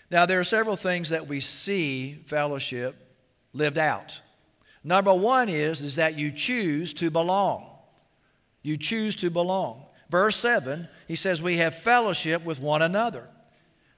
Now, 0.08 0.24
there 0.24 0.38
are 0.38 0.44
several 0.44 0.76
things 0.76 1.08
that 1.08 1.26
we 1.26 1.40
see 1.40 2.22
fellowship 2.26 2.94
lived 3.52 3.76
out. 3.76 4.20
Number 4.84 5.12
one 5.12 5.48
is, 5.48 5.80
is 5.80 5.96
that 5.96 6.16
you 6.16 6.30
choose 6.30 6.94
to 6.94 7.10
belong. 7.10 7.66
You 8.62 8.76
choose 8.76 9.16
to 9.16 9.30
belong. 9.30 9.82
Verse 10.10 10.36
7, 10.36 10.86
he 11.08 11.16
says, 11.16 11.42
We 11.42 11.56
have 11.56 11.74
fellowship 11.74 12.44
with 12.44 12.60
one 12.60 12.82
another. 12.82 13.26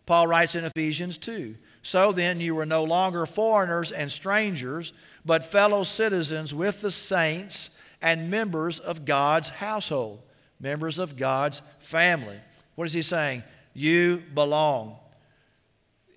Paul 0.06 0.28
writes 0.28 0.54
in 0.54 0.64
Ephesians 0.64 1.18
2 1.18 1.56
So 1.82 2.12
then 2.12 2.40
you 2.40 2.54
were 2.54 2.66
no 2.66 2.84
longer 2.84 3.26
foreigners 3.26 3.92
and 3.92 4.10
strangers, 4.10 4.92
but 5.24 5.44
fellow 5.44 5.84
citizens 5.84 6.54
with 6.54 6.80
the 6.80 6.90
saints 6.90 7.70
and 8.02 8.30
members 8.30 8.78
of 8.78 9.04
God's 9.04 9.48
household, 9.48 10.20
members 10.60 10.98
of 10.98 11.16
God's 11.16 11.62
family. 11.78 12.38
What 12.74 12.86
is 12.86 12.92
he 12.92 13.02
saying? 13.02 13.42
You 13.74 14.22
belong. 14.34 14.96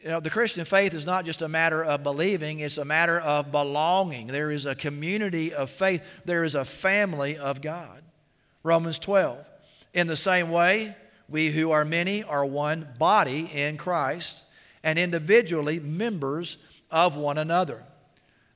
You 0.03 0.10
know, 0.10 0.20
the 0.20 0.30
Christian 0.32 0.65
faith 0.65 0.94
is 0.94 1.06
not 1.06 1.25
just 1.25 1.44
a 1.44 1.48
matter 1.48 1.84
of 1.84 2.01
believing, 2.01 2.60
it's 2.60 2.80
a 2.80 2.86
matter 2.86 3.20
of 3.20 3.51
belonging. 3.51 4.27
There 4.27 4.50
is 4.50 4.65
a 4.65 4.74
community 4.74 5.53
of 5.53 5.70
faith, 5.70 6.01
there 6.25 6.44
is 6.44 6.56
a 6.56 6.65
family 6.65 7.38
of 7.38 7.62
God. 7.62 8.01
Romans 8.63 8.98
12. 9.00 9.38
In 9.94 10.08
the 10.08 10.15
same 10.15 10.50
way, 10.50 10.96
we 11.30 11.51
who 11.51 11.72
are 11.72 11.86
many 11.86 12.24
are 12.24 12.46
one 12.46 12.88
body 12.98 13.50
in 13.53 13.77
Christ 13.77 14.44
and 14.84 14.98
individually 14.98 15.80
members 15.80 16.58
of 16.90 17.16
one 17.16 17.38
another. 17.38 17.84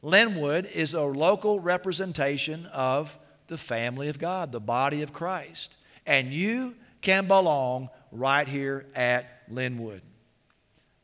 Linwood 0.02 0.68
is 0.68 0.94
a 0.94 1.02
local 1.02 1.60
representation 1.60 2.66
of 2.68 3.18
the 3.48 3.58
family 3.58 4.08
of 4.10 4.20
God, 4.20 4.52
the 4.52 4.60
body 4.60 5.02
of 5.02 5.14
Christ. 5.14 5.76
And 6.06 6.32
you 6.32 6.76
can 7.02 7.28
belong 7.28 7.90
right 8.12 8.48
here 8.48 8.86
at 8.96 9.26
Linwood. 9.50 10.02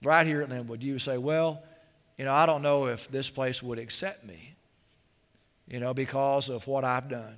Right 0.03 0.25
here 0.25 0.41
at 0.41 0.49
Linwood. 0.49 0.83
You 0.83 0.99
say, 0.99 1.17
well, 1.17 1.63
you 2.17 2.25
know, 2.25 2.33
I 2.33 2.45
don't 2.45 2.61
know 2.61 2.87
if 2.87 3.09
this 3.09 3.29
place 3.29 3.63
would 3.63 3.79
accept 3.79 4.25
me, 4.25 4.53
you 5.67 5.79
know, 5.79 5.93
because 5.93 6.49
of 6.49 6.67
what 6.67 6.83
I've 6.83 7.09
done. 7.09 7.35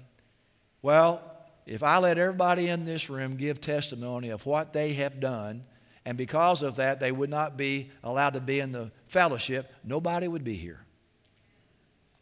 Well, 0.81 1.21
if 1.65 1.83
I 1.83 1.99
let 1.99 2.17
everybody 2.17 2.67
in 2.67 2.83
this 2.83 3.09
room 3.09 3.37
give 3.37 3.61
testimony 3.61 4.29
of 4.29 4.45
what 4.45 4.73
they 4.73 4.93
have 4.93 5.21
done, 5.21 5.63
and 6.05 6.17
because 6.17 6.63
of 6.63 6.77
that 6.77 6.99
they 6.99 7.11
would 7.11 7.29
not 7.29 7.57
be 7.57 7.91
allowed 8.03 8.33
to 8.33 8.41
be 8.41 8.59
in 8.59 8.71
the 8.71 8.91
fellowship, 9.07 9.71
nobody 9.83 10.27
would 10.27 10.43
be 10.43 10.55
here. 10.55 10.79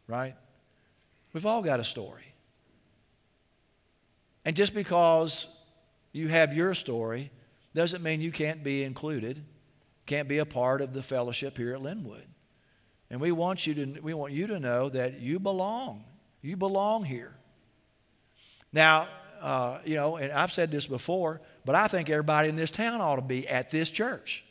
Right? 0.07 0.35
We've 1.33 1.45
all 1.45 1.61
got 1.61 1.79
a 1.79 1.83
story. 1.83 2.33
And 4.43 4.55
just 4.55 4.73
because 4.73 5.47
you 6.11 6.27
have 6.27 6.53
your 6.53 6.73
story 6.73 7.31
doesn't 7.73 8.03
mean 8.03 8.21
you 8.21 8.31
can't 8.31 8.63
be 8.63 8.83
included, 8.83 9.43
can't 10.05 10.27
be 10.27 10.39
a 10.39 10.45
part 10.45 10.81
of 10.81 10.93
the 10.93 11.03
fellowship 11.03 11.57
here 11.57 11.73
at 11.73 11.81
Linwood. 11.81 12.25
And 13.09 13.19
we 13.21 13.31
want 13.31 13.67
you 13.67 13.73
to, 13.75 13.99
we 14.01 14.13
want 14.13 14.33
you 14.33 14.47
to 14.47 14.59
know 14.59 14.89
that 14.89 15.19
you 15.19 15.39
belong. 15.39 16.03
You 16.41 16.57
belong 16.57 17.03
here. 17.03 17.33
Now, 18.73 19.07
uh, 19.41 19.79
you 19.85 19.95
know, 19.95 20.17
and 20.17 20.31
I've 20.31 20.51
said 20.51 20.71
this 20.71 20.87
before, 20.87 21.41
but 21.65 21.75
I 21.75 21.87
think 21.87 22.09
everybody 22.09 22.49
in 22.49 22.55
this 22.55 22.71
town 22.71 23.01
ought 23.01 23.15
to 23.15 23.21
be 23.21 23.47
at 23.47 23.71
this 23.71 23.89
church. 23.89 24.43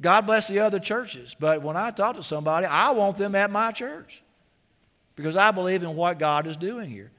God 0.00 0.22
bless 0.22 0.48
the 0.48 0.60
other 0.60 0.78
churches, 0.78 1.34
but 1.38 1.62
when 1.62 1.76
I 1.76 1.90
talk 1.90 2.16
to 2.16 2.22
somebody, 2.22 2.66
I 2.66 2.90
want 2.90 3.16
them 3.16 3.34
at 3.34 3.50
my 3.50 3.72
church 3.72 4.22
because 5.14 5.36
I 5.36 5.50
believe 5.50 5.82
in 5.82 5.94
what 5.96 6.18
God 6.18 6.46
is 6.46 6.56
doing 6.56 6.90
here. 6.90 7.10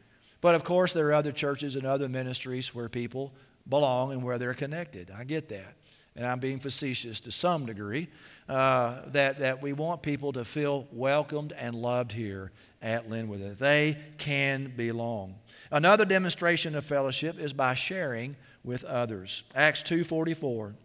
But 0.42 0.54
of 0.54 0.64
course, 0.64 0.94
there 0.94 1.08
are 1.08 1.14
other 1.14 1.32
churches 1.32 1.76
and 1.76 1.86
other 1.86 2.08
ministries 2.08 2.74
where 2.76 2.90
people 2.90 3.34
belong 3.68 4.12
and 4.12 4.24
where 4.24 4.38
they're 4.38 4.54
connected. 4.54 5.12
I 5.12 5.24
get 5.24 5.50
that. 5.50 5.74
And 6.16 6.26
I'm 6.26 6.40
being 6.40 6.60
facetious 6.60 7.20
to 7.22 7.32
some 7.32 7.66
degree, 7.68 8.08
uh, 8.50 9.02
that, 9.08 9.40
that 9.40 9.62
we 9.62 9.74
want 9.74 10.02
people 10.02 10.34
to 10.34 10.46
feel 10.46 10.88
welcomed 10.92 11.54
and 11.54 11.76
loved 11.76 12.12
here 12.12 12.52
at 12.82 13.10
Linwood, 13.10 13.42
that 13.42 13.60
they 13.60 13.98
can 14.18 14.74
belong. 14.76 15.36
Another 15.72 16.06
demonstration 16.06 16.76
of 16.76 16.86
fellowship 16.86 17.40
is 17.40 17.54
by 17.54 17.74
sharing 17.74 18.36
with 18.64 18.84
others. 18.84 19.44
Acts 19.56 19.84
2:44. 19.84 20.76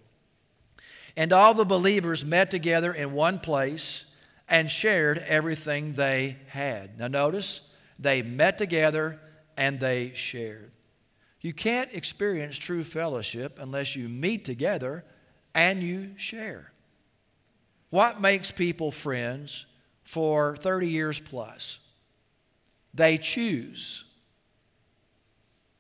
And 1.16 1.32
all 1.32 1.54
the 1.54 1.64
believers 1.64 2.24
met 2.24 2.50
together 2.50 2.92
in 2.92 3.12
one 3.12 3.38
place 3.38 4.06
and 4.48 4.70
shared 4.70 5.18
everything 5.18 5.92
they 5.92 6.36
had. 6.48 6.98
Now 6.98 7.08
notice, 7.08 7.60
they 7.98 8.22
met 8.22 8.58
together 8.58 9.20
and 9.56 9.78
they 9.78 10.12
shared. 10.14 10.72
You 11.40 11.52
can't 11.52 11.92
experience 11.92 12.56
true 12.56 12.84
fellowship 12.84 13.58
unless 13.58 13.96
you 13.96 14.08
meet 14.08 14.44
together 14.44 15.04
and 15.54 15.82
you 15.82 16.16
share. 16.16 16.72
What 17.90 18.20
makes 18.20 18.50
people 18.50 18.90
friends 18.90 19.66
for 20.02 20.56
30 20.56 20.88
years 20.88 21.20
plus? 21.20 21.78
They 22.94 23.18
choose 23.18 24.04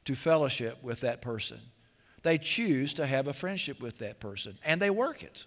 to 0.04 0.14
fellowship 0.14 0.82
with 0.82 1.00
that 1.00 1.22
person. 1.22 1.60
They 2.22 2.38
choose 2.38 2.94
to 2.94 3.06
have 3.06 3.26
a 3.26 3.32
friendship 3.32 3.80
with 3.80 3.98
that 3.98 4.20
person, 4.20 4.58
and 4.64 4.80
they 4.80 4.90
work 4.90 5.22
it. 5.22 5.46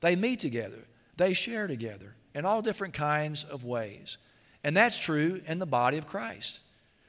They 0.00 0.16
meet 0.16 0.40
together, 0.40 0.84
they 1.16 1.32
share 1.32 1.66
together 1.66 2.14
in 2.34 2.44
all 2.44 2.62
different 2.62 2.94
kinds 2.94 3.44
of 3.44 3.64
ways. 3.64 4.18
And 4.62 4.76
that's 4.76 4.98
true 4.98 5.40
in 5.46 5.58
the 5.58 5.66
body 5.66 5.98
of 5.98 6.06
Christ 6.06 6.60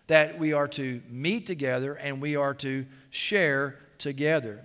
that 0.08 0.38
we 0.38 0.54
are 0.54 0.68
to 0.68 1.02
meet 1.10 1.48
together 1.48 1.96
and 1.96 2.22
we 2.22 2.36
are 2.36 2.54
to 2.54 2.86
share 3.10 3.80
together. 3.98 4.64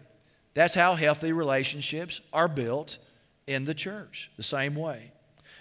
That's 0.54 0.74
how 0.74 0.94
healthy 0.94 1.32
relationships 1.32 2.20
are 2.32 2.48
built 2.48 2.98
in 3.46 3.64
the 3.64 3.74
church, 3.74 4.30
the 4.36 4.42
same 4.42 4.74
way. 4.74 5.12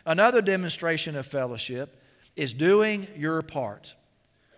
Another 0.06 0.42
demonstration 0.42 1.16
of 1.16 1.28
fellowship 1.28 2.02
is 2.36 2.54
doing 2.54 3.08
your 3.16 3.42
part. 3.42 3.94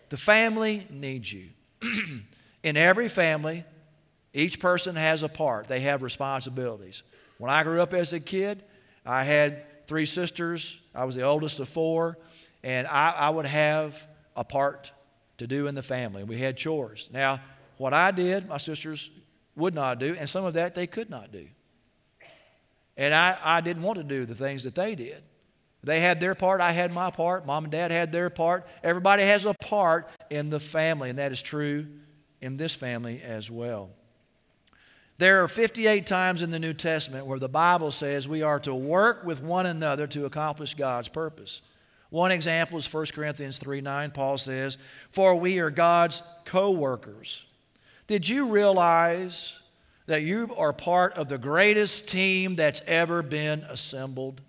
The 0.09 0.17
family 0.17 0.87
needs 0.89 1.31
you. 1.31 1.49
in 2.63 2.77
every 2.77 3.09
family, 3.09 3.65
Each 4.33 4.59
person 4.59 4.95
has 4.95 5.23
a 5.23 5.29
part, 5.29 5.67
they 5.67 5.81
have 5.81 6.03
responsibilities. 6.03 7.03
When 7.37 7.51
I 7.51 7.63
grew 7.63 7.81
up 7.81 7.93
as 7.93 8.13
a 8.13 8.19
kid, 8.19 8.63
I 9.05 9.23
had 9.23 9.87
three 9.87 10.05
sisters. 10.05 10.79
I 10.93 11.05
was 11.05 11.15
the 11.15 11.23
oldest 11.23 11.59
of 11.59 11.67
four, 11.67 12.17
and 12.63 12.87
I, 12.87 13.11
I 13.11 13.29
would 13.29 13.45
have 13.45 14.07
a 14.35 14.43
part 14.43 14.91
to 15.39 15.47
do 15.47 15.67
in 15.67 15.75
the 15.75 15.83
family. 15.83 16.23
We 16.23 16.37
had 16.37 16.55
chores. 16.55 17.09
Now, 17.11 17.41
what 17.77 17.93
I 17.93 18.11
did, 18.11 18.47
my 18.47 18.57
sisters 18.57 19.09
would 19.55 19.73
not 19.73 19.99
do, 19.99 20.15
and 20.17 20.29
some 20.29 20.45
of 20.45 20.53
that 20.53 20.75
they 20.75 20.87
could 20.87 21.09
not 21.09 21.31
do. 21.31 21.47
And 22.95 23.13
I, 23.13 23.37
I 23.43 23.61
didn't 23.61 23.83
want 23.83 23.97
to 23.97 24.03
do 24.03 24.25
the 24.25 24.35
things 24.35 24.63
that 24.63 24.75
they 24.75 24.95
did. 24.95 25.23
They 25.83 25.99
had 25.99 26.19
their 26.19 26.35
part, 26.35 26.61
I 26.61 26.71
had 26.71 26.91
my 26.91 27.09
part, 27.09 27.45
mom 27.45 27.63
and 27.65 27.71
dad 27.71 27.91
had 27.91 28.11
their 28.11 28.29
part. 28.29 28.67
Everybody 28.83 29.23
has 29.23 29.45
a 29.45 29.53
part 29.53 30.09
in 30.29 30.49
the 30.49 30.59
family, 30.59 31.09
and 31.09 31.17
that 31.17 31.31
is 31.31 31.41
true 31.41 31.87
in 32.39 32.57
this 32.57 32.73
family 32.73 33.21
as 33.21 33.49
well. 33.49 33.89
There 35.17 35.43
are 35.43 35.47
58 35.47 36.05
times 36.05 36.41
in 36.41 36.49
the 36.49 36.59
New 36.59 36.73
Testament 36.73 37.25
where 37.25 37.39
the 37.39 37.49
Bible 37.49 37.91
says 37.91 38.27
we 38.27 38.41
are 38.41 38.59
to 38.61 38.73
work 38.73 39.23
with 39.23 39.41
one 39.41 39.67
another 39.67 40.07
to 40.07 40.25
accomplish 40.25 40.73
God's 40.73 41.09
purpose. 41.09 41.61
One 42.09 42.31
example 42.31 42.77
is 42.77 42.91
1 42.91 43.05
Corinthians 43.13 43.57
3 43.57 43.81
9. 43.81 44.11
Paul 44.11 44.37
says, 44.37 44.77
For 45.11 45.35
we 45.35 45.59
are 45.59 45.69
God's 45.69 46.23
co 46.45 46.71
workers. 46.71 47.45
Did 48.07 48.27
you 48.27 48.49
realize 48.49 49.53
that 50.07 50.23
you 50.23 50.53
are 50.57 50.73
part 50.73 51.13
of 51.13 51.29
the 51.29 51.37
greatest 51.37 52.09
team 52.09 52.55
that's 52.55 52.81
ever 52.85 53.21
been 53.21 53.61
assembled? 53.61 54.41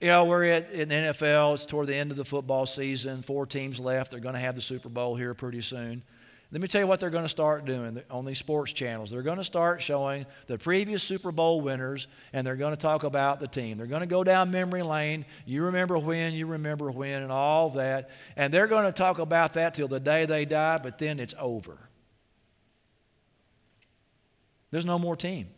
You 0.00 0.08
know, 0.08 0.26
we're 0.26 0.44
at, 0.44 0.70
in 0.70 0.88
the 0.88 0.94
NFL, 0.94 1.54
it's 1.54 1.66
toward 1.66 1.88
the 1.88 1.96
end 1.96 2.12
of 2.12 2.16
the 2.16 2.24
football 2.24 2.66
season, 2.66 3.22
four 3.22 3.46
teams 3.46 3.80
left. 3.80 4.12
They're 4.12 4.20
going 4.20 4.36
to 4.36 4.40
have 4.40 4.54
the 4.54 4.60
Super 4.60 4.88
Bowl 4.88 5.16
here 5.16 5.34
pretty 5.34 5.60
soon. 5.60 6.02
Let 6.50 6.62
me 6.62 6.68
tell 6.68 6.80
you 6.80 6.86
what 6.86 6.98
they're 7.00 7.10
going 7.10 7.24
to 7.24 7.28
start 7.28 7.66
doing 7.66 8.00
on 8.08 8.24
these 8.24 8.38
sports 8.38 8.72
channels. 8.72 9.10
They're 9.10 9.22
going 9.22 9.36
to 9.38 9.44
start 9.44 9.82
showing 9.82 10.24
the 10.46 10.56
previous 10.56 11.02
Super 11.02 11.30
Bowl 11.30 11.60
winners, 11.60 12.06
and 12.32 12.46
they're 12.46 12.56
going 12.56 12.72
to 12.72 12.80
talk 12.80 13.02
about 13.02 13.38
the 13.40 13.48
team. 13.48 13.76
They're 13.76 13.86
going 13.88 14.00
to 14.00 14.06
go 14.06 14.24
down 14.24 14.50
memory 14.50 14.82
lane. 14.82 15.26
You 15.44 15.64
remember 15.64 15.98
when, 15.98 16.32
you 16.32 16.46
remember 16.46 16.90
when, 16.90 17.22
and 17.22 17.30
all 17.32 17.70
that. 17.70 18.08
And 18.36 18.54
they're 18.54 18.68
going 18.68 18.86
to 18.86 18.92
talk 18.92 19.18
about 19.18 19.54
that 19.54 19.74
till 19.74 19.88
the 19.88 20.00
day 20.00 20.24
they 20.24 20.46
die, 20.46 20.78
but 20.78 20.98
then 20.98 21.20
it's 21.20 21.34
over. 21.38 21.76
There's 24.70 24.86
no 24.86 24.98
more 24.98 25.16
team, 25.16 25.48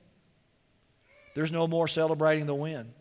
there's 1.35 1.53
no 1.53 1.69
more 1.69 1.87
celebrating 1.87 2.47
the 2.47 2.55
win. 2.55 2.95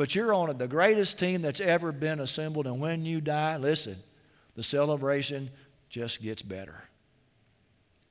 But 0.00 0.14
you're 0.14 0.32
on 0.32 0.56
the 0.56 0.66
greatest 0.66 1.18
team 1.18 1.42
that's 1.42 1.60
ever 1.60 1.92
been 1.92 2.20
assembled, 2.20 2.66
and 2.66 2.80
when 2.80 3.04
you 3.04 3.20
die, 3.20 3.58
listen, 3.58 3.96
the 4.54 4.62
celebration 4.62 5.50
just 5.90 6.22
gets 6.22 6.40
better. 6.40 6.84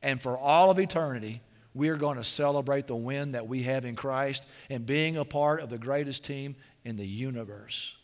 And 0.04 0.22
for 0.22 0.38
all 0.38 0.70
of 0.70 0.78
eternity, 0.78 1.42
we 1.74 1.90
are 1.90 1.96
going 1.96 2.18
to 2.18 2.24
celebrate 2.24 2.86
the 2.86 2.96
win 2.96 3.32
that 3.32 3.48
we 3.48 3.64
have 3.64 3.86
in 3.86 3.96
Christ 3.96 4.46
and 4.70 4.86
being 4.86 5.18
a 5.18 5.26
part 5.26 5.62
of 5.62 5.72
the 5.72 5.80
greatest 5.80 6.24
team 6.24 6.56
in 6.86 6.96
the 6.96 7.08
universe. 7.08 7.98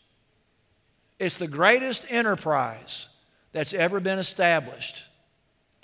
It's 1.20 1.36
the 1.36 1.46
greatest 1.46 2.06
enterprise 2.10 3.08
that's 3.52 3.72
ever 3.72 4.00
been 4.00 4.18
established, 4.18 4.96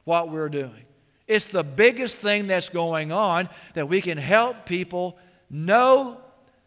what 0.03 0.29
we're 0.29 0.49
doing. 0.49 0.87
It's 1.29 1.47
the 1.47 1.62
biggest 1.62 2.19
thing 2.19 2.49
that's 2.49 2.69
going 2.69 3.12
on 3.12 3.49
that 3.75 3.88
we 3.88 4.01
can 4.01 4.19
help 4.19 4.67
people 4.67 5.17
know, 5.49 6.19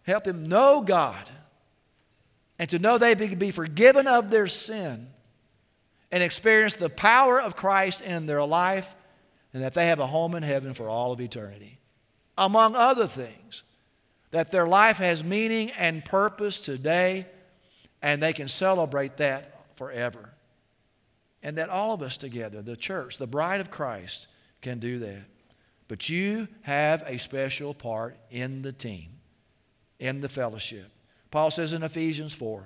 help 0.06 0.24
them 0.24 0.48
know 0.48 0.82
God, 0.82 1.30
and 2.58 2.70
to 2.70 2.80
know 2.80 2.98
they 2.98 3.16
can 3.16 3.40
be 3.40 3.52
forgiven 3.52 4.08
of 4.08 4.30
their 4.30 4.48
sin 4.48 5.08
and 6.12 6.24
experience 6.24 6.76
the 6.76 6.90
power 6.90 7.42
of 7.42 7.56
Christ 7.56 8.02
in 8.02 8.26
their 8.26 8.46
life 8.46 8.96
and 9.54 9.64
that 9.64 9.74
they 9.74 9.88
have 9.88 10.00
a 10.00 10.08
home 10.08 10.36
in 10.36 10.44
heaven 10.44 10.74
for 10.74 10.90
all 10.90 11.12
of 11.12 11.20
eternity. 11.20 11.80
Among 12.38 12.76
other 12.76 13.08
things, 13.08 13.64
that 14.32 14.52
their 14.52 14.68
life 14.68 14.98
has 14.98 15.24
meaning 15.24 15.72
and 15.72 16.04
purpose 16.04 16.60
today 16.60 17.26
and 18.02 18.22
they 18.22 18.34
can 18.34 18.48
celebrate 18.48 19.18
that 19.18 19.78
forever. 19.78 20.30
And 21.42 21.58
that 21.58 21.70
all 21.70 21.94
of 21.94 22.02
us 22.02 22.18
together, 22.18 22.62
the 22.62 22.76
church, 22.76 23.18
the 23.18 23.28
bride 23.28 23.62
of 23.62 23.72
Christ, 23.72 24.28
can 24.62 24.80
do 24.80 25.00
that. 25.00 25.24
But 25.88 26.10
you 26.10 26.48
have 26.64 27.04
a 27.06 27.18
special 27.18 27.74
part 27.74 28.18
in 28.30 28.62
the 28.62 28.74
team, 28.74 29.15
in 30.00 30.22
the 30.22 30.30
fellowship. 30.30 30.92
Paul 31.32 31.52
says 31.52 31.74
in 31.74 31.84
Ephesians 31.84 32.34
4 32.34 32.66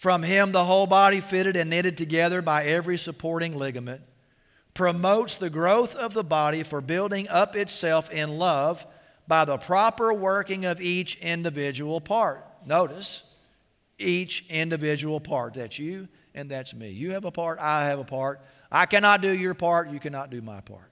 from 0.00 0.22
him, 0.22 0.52
the 0.52 0.64
whole 0.64 0.86
body, 0.86 1.20
fitted 1.20 1.56
and 1.56 1.68
knitted 1.68 1.98
together 1.98 2.40
by 2.40 2.64
every 2.64 2.96
supporting 2.96 3.54
ligament, 3.54 4.00
promotes 4.72 5.36
the 5.36 5.50
growth 5.50 5.94
of 5.94 6.14
the 6.14 6.24
body 6.24 6.62
for 6.62 6.80
building 6.80 7.28
up 7.28 7.54
itself 7.54 8.10
in 8.10 8.38
love 8.38 8.86
by 9.28 9.44
the 9.44 9.58
proper 9.58 10.14
working 10.14 10.64
of 10.64 10.80
each 10.80 11.16
individual 11.16 12.00
part. 12.00 12.46
Notice, 12.64 13.22
each 13.98 14.46
individual 14.48 15.20
part. 15.20 15.52
That's 15.52 15.78
you 15.78 16.08
and 16.34 16.50
that's 16.50 16.74
me. 16.74 16.90
You 16.90 17.10
have 17.10 17.26
a 17.26 17.30
part, 17.30 17.58
I 17.58 17.84
have 17.84 17.98
a 17.98 18.04
part. 18.04 18.40
I 18.72 18.86
cannot 18.86 19.20
do 19.20 19.36
your 19.36 19.54
part, 19.54 19.90
you 19.90 20.00
cannot 20.00 20.30
do 20.30 20.40
my 20.40 20.62
part. 20.62 20.90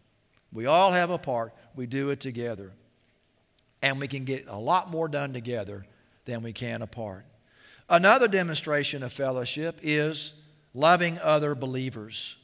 We 0.52 0.66
all 0.66 0.92
have 0.92 1.10
a 1.10 1.18
part, 1.18 1.54
we 1.74 1.86
do 1.86 2.10
it 2.10 2.20
together. 2.20 2.72
And 3.82 4.00
we 4.00 4.08
can 4.08 4.24
get 4.24 4.46
a 4.48 4.58
lot 4.58 4.90
more 4.90 5.08
done 5.08 5.32
together 5.32 5.86
than 6.24 6.42
we 6.42 6.52
can 6.52 6.82
apart. 6.82 7.24
Another 7.88 8.28
demonstration 8.28 9.02
of 9.02 9.12
fellowship 9.12 9.80
is 9.82 10.32
loving 10.74 11.18
other 11.20 11.54
believers. 11.54 12.36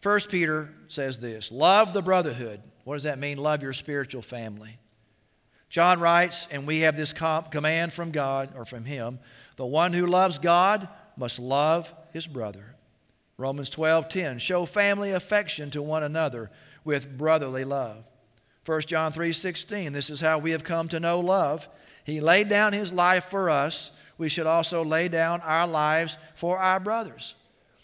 First 0.00 0.30
Peter 0.30 0.72
says 0.88 1.18
this 1.18 1.50
love 1.50 1.92
the 1.92 2.02
brotherhood. 2.02 2.60
What 2.84 2.94
does 2.94 3.04
that 3.04 3.18
mean? 3.18 3.38
Love 3.38 3.62
your 3.62 3.72
spiritual 3.72 4.22
family. 4.22 4.78
John 5.68 6.00
writes, 6.00 6.46
and 6.50 6.66
we 6.66 6.80
have 6.80 6.96
this 6.96 7.14
command 7.14 7.92
from 7.92 8.10
God 8.10 8.50
or 8.56 8.66
from 8.66 8.84
him 8.84 9.18
the 9.56 9.66
one 9.66 9.92
who 9.92 10.06
loves 10.06 10.38
God 10.38 10.88
must 11.16 11.38
love 11.38 11.94
his 12.12 12.26
brother. 12.26 12.74
Romans 13.38 13.70
12:10 13.70 14.38
show 14.38 14.66
family 14.66 15.12
affection 15.12 15.70
to 15.70 15.82
one 15.82 16.02
another 16.02 16.50
with 16.84 17.16
brotherly 17.16 17.64
love. 17.64 18.04
1 18.64 18.82
John 18.82 19.12
3:16 19.12 19.92
this 19.92 20.10
is 20.10 20.20
how 20.20 20.38
we 20.38 20.52
have 20.52 20.64
come 20.64 20.88
to 20.88 21.00
know 21.00 21.20
love. 21.20 21.68
He 22.04 22.20
laid 22.20 22.48
down 22.48 22.72
his 22.72 22.92
life 22.92 23.24
for 23.24 23.50
us 23.50 23.90
we 24.22 24.28
should 24.28 24.46
also 24.46 24.84
lay 24.84 25.08
down 25.08 25.40
our 25.40 25.66
lives 25.66 26.16
for 26.36 26.58
our 26.58 26.78
brothers. 26.78 27.34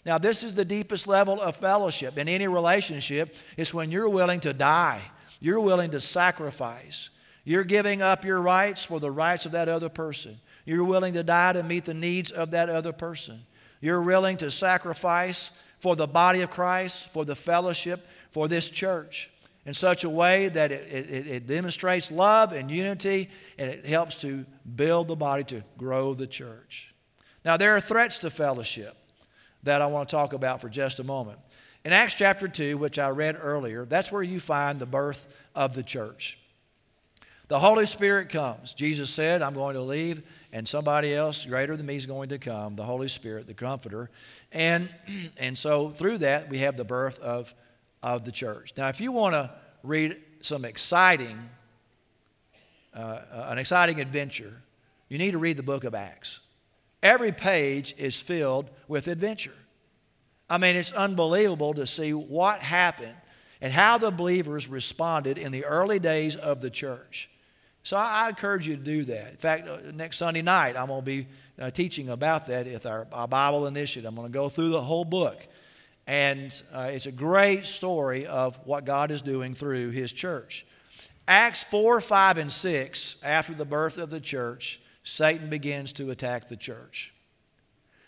Now, 0.05 0.17
this 0.17 0.41
is 0.41 0.53
the 0.53 0.63
deepest 0.63 1.05
level 1.05 1.41
of 1.41 1.57
fellowship 1.57 2.17
in 2.17 2.29
any 2.29 2.47
relationship. 2.47 3.35
It's 3.57 3.73
when 3.73 3.91
you're 3.91 4.07
willing 4.07 4.39
to 4.41 4.53
die, 4.53 5.01
you're 5.41 5.59
willing 5.59 5.91
to 5.91 5.99
sacrifice, 5.99 7.09
you're 7.43 7.65
giving 7.65 8.01
up 8.01 8.23
your 8.23 8.41
rights 8.41 8.85
for 8.85 9.01
the 9.01 9.11
rights 9.11 9.45
of 9.45 9.51
that 9.51 9.67
other 9.67 9.89
person. 9.89 10.39
You're 10.63 10.85
willing 10.85 11.13
to 11.15 11.23
die 11.23 11.51
to 11.53 11.63
meet 11.63 11.83
the 11.83 11.93
needs 11.93 12.31
of 12.31 12.51
that 12.51 12.69
other 12.69 12.93
person. 12.93 13.45
You're 13.81 14.01
willing 14.01 14.37
to 14.37 14.51
sacrifice 14.51 15.51
for 15.79 15.97
the 15.97 16.07
body 16.07 16.39
of 16.39 16.51
Christ, 16.51 17.09
for 17.09 17.25
the 17.25 17.35
fellowship, 17.35 18.07
for 18.31 18.47
this 18.47 18.69
church 18.69 19.29
in 19.65 19.73
such 19.73 20.03
a 20.03 20.09
way 20.09 20.49
that 20.49 20.71
it, 20.71 20.91
it, 20.91 21.27
it, 21.27 21.47
demonstrates 21.47 22.11
love 22.11 22.53
and 22.53 22.71
unity 22.71 23.29
and 23.57 23.69
it 23.69 23.85
helps 23.85 24.17
to 24.19 24.45
build 24.75 25.07
the 25.07 25.15
body 25.15 25.43
to 25.43 25.63
grow 25.77 26.13
the 26.13 26.27
church. 26.27 26.93
Now, 27.43 27.57
there 27.57 27.75
are 27.75 27.81
threats 27.81 28.19
to 28.19 28.29
fellowship 28.29 28.97
that 29.63 29.81
I 29.81 29.87
want 29.87 30.09
to 30.09 30.15
talk 30.15 30.33
about 30.33 30.61
for 30.61 30.69
just 30.69 30.99
a 30.99 31.03
moment. 31.03 31.39
In 31.85 31.93
Acts 31.93 32.15
chapter 32.15 32.47
2, 32.47 32.77
which 32.77 32.99
I 32.99 33.09
read 33.09 33.37
earlier, 33.39 33.85
that's 33.85 34.11
where 34.11 34.23
you 34.23 34.39
find 34.39 34.79
the 34.79 34.85
birth 34.85 35.27
of 35.55 35.73
the 35.73 35.83
church. 35.83 36.37
The 37.47 37.59
Holy 37.59 37.85
Spirit 37.85 38.29
comes. 38.29 38.73
Jesus 38.73 39.09
said, 39.09 39.41
I'm 39.41 39.55
going 39.55 39.73
to 39.73 39.81
leave, 39.81 40.21
and 40.53 40.67
somebody 40.67 41.15
else 41.15 41.45
greater 41.45 41.75
than 41.75 41.85
me 41.85 41.95
is 41.95 42.05
going 42.05 42.29
to 42.29 42.37
come, 42.37 42.75
the 42.75 42.83
Holy 42.83 43.07
Spirit, 43.07 43.47
the 43.47 43.53
Comforter. 43.53 44.09
And, 44.51 44.93
and 45.37 45.57
so 45.57 45.89
through 45.89 46.19
that, 46.19 46.49
we 46.49 46.59
have 46.59 46.77
the 46.77 46.85
birth 46.85 47.19
of 47.19 47.53
of 48.01 48.25
the 48.25 48.31
church. 48.31 48.73
Now, 48.77 48.89
if 48.89 49.01
you 49.01 49.11
want 49.11 49.33
to 49.33 49.51
read 49.83 50.17
some 50.41 50.65
exciting, 50.65 51.37
uh, 52.93 53.19
an 53.31 53.57
exciting 53.57 53.99
adventure, 53.99 54.61
you 55.09 55.17
need 55.17 55.31
to 55.31 55.37
read 55.37 55.57
the 55.57 55.63
book 55.63 55.83
of 55.83 55.95
Acts. 55.95 56.39
Every 57.01 57.31
page 57.31 57.95
is 57.97 58.19
filled 58.19 58.69
with 58.87 59.07
adventure. 59.07 59.55
I 60.49 60.57
mean, 60.57 60.75
it's 60.75 60.91
unbelievable 60.91 61.73
to 61.75 61.85
see 61.85 62.13
what 62.13 62.59
happened 62.59 63.15
and 63.61 63.71
how 63.71 63.97
the 63.97 64.11
believers 64.11 64.67
responded 64.67 65.37
in 65.37 65.51
the 65.51 65.65
early 65.65 65.99
days 65.99 66.35
of 66.35 66.61
the 66.61 66.69
church. 66.69 67.29
So 67.83 67.97
I, 67.97 68.29
encourage 68.29 68.67
you 68.67 68.75
to 68.75 68.83
do 68.83 69.03
that. 69.05 69.31
In 69.31 69.37
fact, 69.37 69.67
uh, 69.67 69.77
next 69.93 70.17
Sunday 70.17 70.41
night, 70.41 70.75
I'm 70.75 70.87
going 70.87 71.01
to 71.01 71.05
be 71.05 71.27
uh, 71.59 71.71
teaching 71.71 72.09
about 72.09 72.47
that 72.47 72.65
with 72.65 72.85
our 72.85 73.05
Bible 73.05 73.67
initiative. 73.67 74.07
I'm 74.07 74.15
going 74.15 74.27
to 74.27 74.33
go 74.33 74.49
through 74.49 74.69
the 74.69 74.81
whole 74.81 75.05
book. 75.05 75.47
And 76.09 76.59
uh, 76.73 76.89
it's 76.91 77.05
a 77.05 77.11
great 77.11 77.67
story 77.67 78.25
of 78.25 78.59
what 78.65 78.83
God 78.83 79.11
is 79.11 79.21
doing 79.21 79.53
through 79.53 79.91
His 79.91 80.11
church. 80.11 80.65
Acts 81.27 81.61
4, 81.61 82.01
5, 82.01 82.39
and 82.39 82.51
6, 82.51 83.17
after 83.21 83.53
the 83.53 83.63
birth 83.63 83.99
of 83.99 84.09
the 84.09 84.19
church, 84.19 84.81
Satan 85.03 85.51
begins 85.51 85.93
to 85.93 86.09
attack 86.09 86.49
the 86.49 86.55
church. 86.55 87.13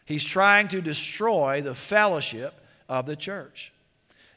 He's 0.06 0.26
trying 0.26 0.68
to 0.70 0.82
destroy 0.82 1.62
the 1.62 1.76
fellowship 1.76 2.56
of 2.90 3.06
the 3.06 3.16
church. 3.16 3.72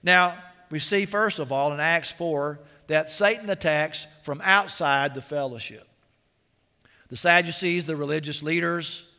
Now, 0.02 0.36
we 0.68 0.78
see, 0.78 1.06
first 1.06 1.38
of 1.38 1.50
all, 1.50 1.72
in 1.72 1.80
Acts 1.80 2.10
4, 2.10 2.60
that 2.88 3.08
Satan 3.08 3.48
attacks 3.48 4.06
from 4.24 4.42
outside 4.44 5.14
the 5.14 5.22
fellowship. 5.22 5.88
The 7.08 7.16
Sadducees, 7.16 7.86
the 7.86 7.96
religious 7.96 8.42
leaders, 8.42 9.10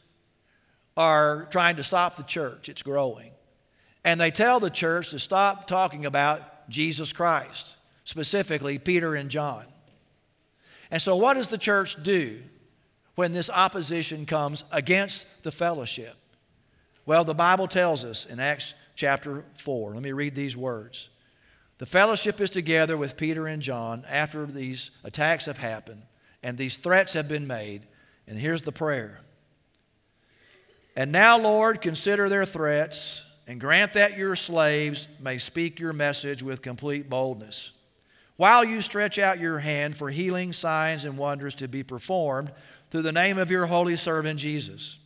are 0.96 1.48
trying 1.50 1.78
to 1.78 1.84
stop 1.84 2.16
the 2.16 2.22
church. 2.22 2.70
It's 2.70 2.84
growing. 2.84 3.32
And 4.06 4.22
they 4.22 4.30
tell 4.30 4.60
the 4.60 4.70
church 4.70 5.10
to 5.10 5.20
stop 5.20 5.66
talking 5.66 6.06
about 6.06 6.70
Jesus 6.70 7.12
Christ, 7.12 7.76
specifically 8.06 8.78
Peter 8.78 9.16
and 9.16 9.32
John. 9.32 9.66
And 10.92 11.02
so, 11.02 11.16
what 11.16 11.34
does 11.34 11.48
the 11.48 11.58
church 11.58 12.02
do 12.02 12.40
when 13.16 13.34
this 13.34 13.50
opposition 13.50 14.28
comes 14.28 14.64
against 14.72 15.44
the 15.44 15.52
fellowship? 15.52 16.16
Well, 17.08 17.24
the 17.24 17.34
Bible 17.34 17.68
tells 17.68 18.06
us 18.06 18.26
in 18.26 18.40
Acts 18.40 18.76
chapter 18.96 19.44
4. 19.56 19.96
Let 19.96 20.04
me 20.04 20.12
read 20.12 20.36
these 20.36 20.56
words. 20.56 21.10
The 21.80 21.88
fellowship 21.88 22.40
is 22.40 22.52
together 22.52 22.98
with 22.98 23.18
Peter 23.18 23.48
and 23.48 23.62
John 23.62 24.06
after 24.08 24.46
these 24.46 24.92
attacks 25.04 25.46
have 25.48 25.58
happened 25.58 26.04
and 26.44 26.60
these 26.60 26.78
threats 26.78 27.14
have 27.14 27.28
been 27.28 27.48
made. 27.48 27.88
And 28.28 28.38
here's 28.38 28.62
the 28.62 28.72
prayer. 28.72 29.22
And 30.96 31.12
now, 31.12 31.40
Lord, 31.40 31.82
consider 31.82 32.30
their 32.30 32.46
threats 32.46 33.25
and 33.48 33.60
grant 33.60 33.94
that 33.94 34.18
your 34.18 34.36
slaves 34.36 35.08
may 35.20 35.38
speak 35.38 35.80
your 35.80 35.94
message 35.94 36.42
with 36.42 36.62
complete 36.62 37.10
boldness. 37.10 37.72
While 38.38 38.66
you 38.66 38.82
stretch 38.82 39.18
out 39.18 39.40
your 39.40 39.60
hand 39.60 39.96
for 39.96 40.10
healing, 40.10 40.52
signs, 40.52 41.06
and 41.06 41.18
wonders 41.18 41.56
to 41.56 41.68
be 41.68 41.84
performed 41.84 42.52
through 42.92 43.04
the 43.04 43.12
name 43.12 43.38
of 43.38 43.52
your 43.52 43.66
holy 43.66 43.96
servant 43.96 44.40
Jesus. 44.40 44.98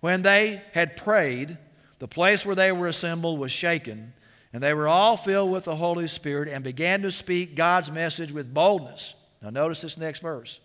When 0.00 0.22
they 0.22 0.62
had 0.72 0.96
prayed, 0.96 1.58
the 1.98 2.08
place 2.08 2.44
where 2.44 2.56
they 2.56 2.72
were 2.72 2.88
assembled 2.88 3.38
was 3.38 3.52
shaken, 3.52 4.12
and 4.52 4.62
they 4.62 4.74
were 4.74 4.88
all 4.88 5.16
filled 5.16 5.52
with 5.52 5.64
the 5.64 5.76
Holy 5.76 6.08
Spirit 6.08 6.48
and 6.48 6.64
began 6.64 7.02
to 7.02 7.10
speak 7.10 7.56
God's 7.56 7.90
message 7.90 8.32
with 8.32 8.52
boldness. 8.52 9.14
Now, 9.42 9.50
notice 9.50 9.80
this 9.80 9.98
next 9.98 10.20
verse. 10.20 10.60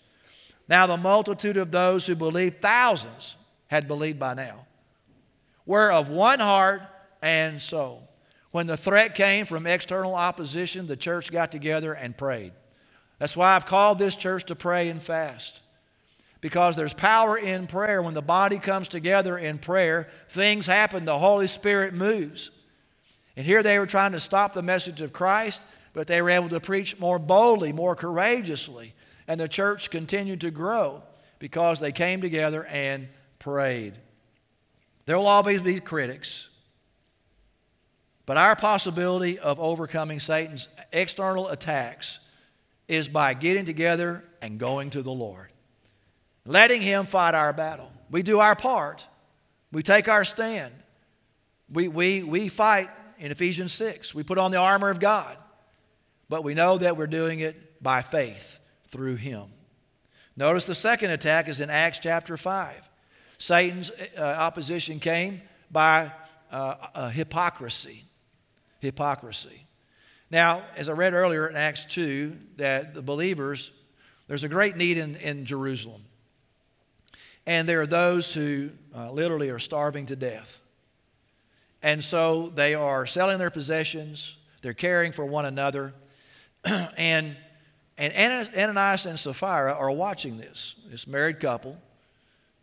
Now, 0.67 0.88
the 0.88 0.97
multitude 0.97 1.58
of 1.58 1.71
those 1.71 2.06
who 2.06 2.15
believed, 2.15 2.62
thousands 2.62 3.36
had 3.67 3.88
believed 3.88 4.19
by 4.19 4.34
now, 4.34 4.65
were 5.65 5.91
of 5.91 6.10
one 6.10 6.39
heart 6.39 6.82
and 7.21 7.62
soul. 7.62 8.07
When 8.51 8.67
the 8.67 8.77
threat 8.77 9.15
came 9.15 9.45
from 9.45 9.65
external 9.65 10.15
opposition, 10.15 10.88
the 10.88 10.97
church 10.97 11.31
got 11.31 11.51
together 11.51 11.93
and 11.93 12.17
prayed. 12.17 12.51
That's 13.17 13.38
why 13.38 13.55
I've 13.55 13.65
called 13.65 13.99
this 13.99 14.15
church 14.15 14.45
to 14.45 14.55
pray 14.55 14.89
and 14.89 15.01
fast 15.01 15.62
because 16.41 16.75
there's 16.75 16.93
power 16.93 17.38
in 17.38 17.67
prayer. 17.67 18.01
When 18.01 18.15
the 18.15 18.21
body 18.21 18.57
comes 18.57 18.88
together 18.88 19.38
in 19.38 19.60
prayer, 19.60 20.10
things 20.29 20.65
happen. 20.65 21.05
The 21.05 21.17
Holy 21.17 21.47
Spirit 21.47 21.93
moves. 21.93 22.49
And 23.38 23.45
here 23.45 23.63
they 23.63 23.79
were 23.79 23.86
trying 23.86 24.12
to 24.12 24.19
stop 24.19 24.53
the 24.53 24.63
message 24.63 25.01
of 25.01 25.13
Christ, 25.13 25.62
but 25.93 26.07
they 26.07 26.21
were 26.21 26.31
able 26.31 26.49
to 26.49 26.60
preach 26.60 26.99
more 26.99 27.19
boldly, 27.19 27.71
more 27.71 27.95
courageously. 27.95 28.93
And 29.27 29.39
the 29.39 29.47
church 29.47 29.89
continued 29.89 30.41
to 30.41 30.51
grow 30.51 31.03
because 31.39 31.79
they 31.79 31.91
came 31.91 32.21
together 32.21 32.65
and 32.65 33.07
prayed. 33.39 33.93
There 35.05 35.17
will 35.17 35.27
always 35.27 35.62
be 35.62 35.79
critics. 35.79 36.49
But 38.32 38.38
our 38.38 38.56
possibility 38.56 39.39
of 39.39 39.60
overcoming 39.60 40.22
Satan's 40.22 40.70
external 40.94 41.50
attacks 41.50 42.22
is 42.88 43.10
by 43.10 43.34
getting 43.34 43.65
together 43.65 44.24
and 44.41 44.58
going 44.58 44.91
to 44.91 45.02
the 45.02 45.12
Lord 45.12 45.50
letting 46.46 46.82
Him 46.82 47.08
fight 47.08 47.36
our 47.36 47.52
battle. 47.52 47.91
We 48.10 48.24
do 48.24 48.39
our 48.39 48.56
part, 48.56 49.06
we 49.74 49.84
take 49.84 50.08
our 50.08 50.24
stand. 50.24 50.74
We, 51.70 51.89
we, 51.89 52.24
we 52.24 52.48
fight 52.48 52.89
in 53.20 53.34
Ephesians 53.34 53.74
6. 53.74 54.15
We 54.15 54.24
put 54.24 54.38
on 54.38 54.52
the 54.52 54.60
armor 54.60 54.89
of 54.89 55.02
God, 55.02 55.36
but 56.30 56.46
we 56.46 56.54
know 56.54 56.78
that 56.78 56.96
we're 56.96 57.08
doing 57.08 57.41
it 57.41 57.84
by 57.84 58.02
faith 58.02 58.62
through 58.88 59.15
Him. 59.15 59.44
Notice 60.38 60.63
the 60.63 60.74
second 60.74 61.12
attack 61.12 61.50
is 61.50 61.60
in 61.60 61.70
Acts 61.70 62.00
chapter 62.00 62.38
5. 62.38 62.89
Satan's 63.39 63.91
uh, 64.17 64.22
opposition 64.22 65.02
came 65.02 65.41
by 65.70 66.13
uh, 66.50 66.76
uh, 66.96 67.10
hypocrisy. 67.10 68.06
Hypocrisy. 68.82 69.65
Now, 70.30 70.63
as 70.76 70.89
I 70.89 70.94
read 70.94 71.13
earlier 71.13 71.48
in 71.48 71.56
Acts 71.56 71.86
2, 71.86 72.36
that 72.58 72.94
the 72.94 73.02
believers, 73.02 73.72
there's 74.28 74.44
a 74.44 74.50
great 74.50 74.76
need 74.76 74.98
in, 74.98 75.15
in 75.17 75.46
Jerusalem. 75.46 76.02
And 77.46 77.67
there 77.67 77.82
are 77.82 77.88
those 77.88 78.34
who 78.34 78.70
uh, 78.96 79.12
literally 79.12 79.50
are 79.50 79.60
starving 79.60 80.08
to 80.08 80.15
death. 80.15 80.62
And 81.84 82.04
so 82.04 82.50
they 82.50 82.76
are 82.76 83.06
selling 83.06 83.39
their 83.39 83.50
possessions, 83.50 84.38
they're 84.62 84.74
caring 84.74 85.12
for 85.12 85.26
one 85.26 85.46
another. 85.46 85.94
and, 86.65 87.36
and 87.98 88.50
Ananias 88.56 89.06
and 89.06 89.17
Sapphira 89.17 89.74
are 89.74 89.91
watching 89.91 90.38
this, 90.38 90.76
this 90.89 91.08
married 91.08 91.39
couple, 91.39 91.78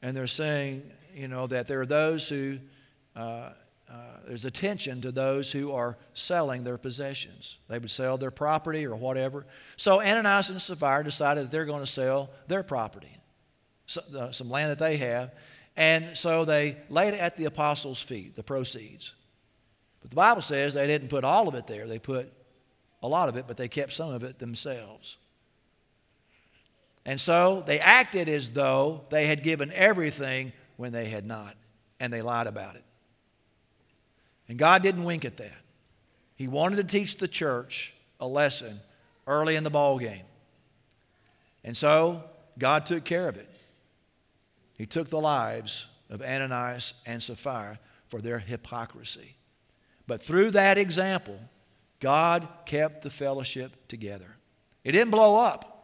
and 0.02 0.16
they're 0.16 0.26
saying, 0.26 0.88
you 1.14 1.28
know, 1.28 1.46
that 1.48 1.66
there 1.66 1.80
are 1.80 1.86
those 1.86 2.28
who, 2.28 2.58
uh, 3.16 3.50
uh, 3.90 3.94
there's 4.26 4.44
attention 4.44 5.00
to 5.00 5.12
those 5.12 5.50
who 5.50 5.72
are 5.72 5.96
selling 6.12 6.64
their 6.64 6.78
possessions. 6.78 7.56
They 7.68 7.78
would 7.78 7.90
sell 7.90 8.18
their 8.18 8.30
property 8.30 8.86
or 8.86 8.96
whatever. 8.96 9.46
So 9.76 10.00
Ananias 10.00 10.50
and 10.50 10.60
Sapphira 10.60 11.04
decided 11.04 11.44
that 11.44 11.50
they're 11.50 11.64
going 11.64 11.82
to 11.82 11.86
sell 11.86 12.30
their 12.46 12.62
property 12.62 13.18
some 13.88 14.50
land 14.50 14.70
that 14.70 14.78
they 14.78 14.96
have. 14.98 15.32
And 15.76 16.16
so 16.16 16.44
they 16.44 16.76
laid 16.88 17.14
it 17.14 17.20
at 17.20 17.36
the 17.36 17.46
apostles' 17.46 18.00
feet, 18.00 18.36
the 18.36 18.42
proceeds. 18.42 19.14
But 20.00 20.10
the 20.10 20.16
Bible 20.16 20.42
says 20.42 20.74
they 20.74 20.86
didn't 20.86 21.08
put 21.08 21.24
all 21.24 21.48
of 21.48 21.54
it 21.54 21.66
there. 21.66 21.86
They 21.86 21.98
put 21.98 22.32
a 23.02 23.08
lot 23.08 23.28
of 23.28 23.36
it, 23.36 23.46
but 23.46 23.56
they 23.56 23.68
kept 23.68 23.92
some 23.92 24.10
of 24.10 24.22
it 24.22 24.38
themselves. 24.38 25.16
And 27.04 27.20
so 27.20 27.62
they 27.66 27.80
acted 27.80 28.28
as 28.28 28.50
though 28.50 29.04
they 29.08 29.26
had 29.26 29.42
given 29.42 29.72
everything 29.72 30.52
when 30.76 30.92
they 30.92 31.08
had 31.08 31.24
not, 31.24 31.56
and 32.00 32.12
they 32.12 32.22
lied 32.22 32.46
about 32.46 32.74
it. 32.74 32.84
And 34.48 34.58
God 34.58 34.82
didn't 34.82 35.04
wink 35.04 35.24
at 35.24 35.36
that. 35.36 35.56
He 36.34 36.48
wanted 36.48 36.76
to 36.76 36.84
teach 36.84 37.16
the 37.16 37.28
church 37.28 37.92
a 38.20 38.26
lesson 38.26 38.80
early 39.26 39.56
in 39.56 39.64
the 39.64 39.70
ball 39.70 39.98
game. 39.98 40.24
And 41.64 41.76
so 41.76 42.24
God 42.58 42.86
took 42.86 43.04
care 43.04 43.28
of 43.28 43.36
it. 43.36 43.48
He 44.74 44.86
took 44.86 45.08
the 45.08 45.20
lives 45.20 45.86
of 46.08 46.22
Ananias 46.22 46.94
and 47.04 47.22
Sapphira 47.22 47.78
for 48.08 48.20
their 48.20 48.38
hypocrisy. 48.38 49.36
But 50.06 50.22
through 50.22 50.52
that 50.52 50.78
example, 50.78 51.38
God 52.00 52.48
kept 52.64 53.02
the 53.02 53.10
fellowship 53.10 53.88
together. 53.88 54.36
It 54.84 54.92
didn't 54.92 55.10
blow 55.10 55.36
up 55.36 55.74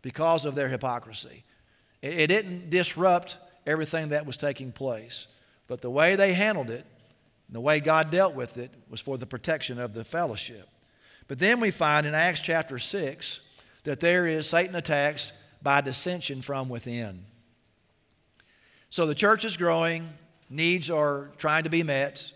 because 0.00 0.46
of 0.46 0.54
their 0.54 0.68
hypocrisy, 0.68 1.44
it, 2.02 2.26
didn't 2.26 2.68
disrupt 2.68 3.38
everything 3.66 4.10
that 4.10 4.26
was 4.26 4.36
taking 4.36 4.70
place. 4.70 5.26
But 5.66 5.80
the 5.80 5.90
way 5.90 6.14
they 6.16 6.34
handled 6.34 6.70
it, 6.70 6.84
the 7.54 7.60
way 7.60 7.80
God 7.80 8.10
dealt 8.10 8.34
with 8.34 8.56
it, 8.56 8.72
was 8.88 9.00
for 9.00 9.16
the 9.16 9.26
protection 9.26 9.78
of 9.78 9.94
the 9.94 10.04
fellowship. 10.04 10.68
But 11.28 11.38
then 11.38 11.60
we 11.60 11.70
find 11.70 12.06
in 12.06 12.14
Acts 12.14 12.40
chapter 12.40 12.78
6 12.78 13.40
that 13.84 14.00
there 14.00 14.26
is 14.26 14.48
Satan 14.48 14.74
attacks 14.74 15.32
by 15.62 15.80
dissension 15.80 16.42
from 16.42 16.68
within. 16.68 17.24
So 18.90 19.06
the 19.06 19.14
church 19.14 19.44
is 19.44 19.56
growing, 19.56 20.08
needs 20.50 20.90
are 20.90 21.32
trying 21.38 21.64
to 21.64 21.70
be 21.70 21.82
met. 21.82 22.32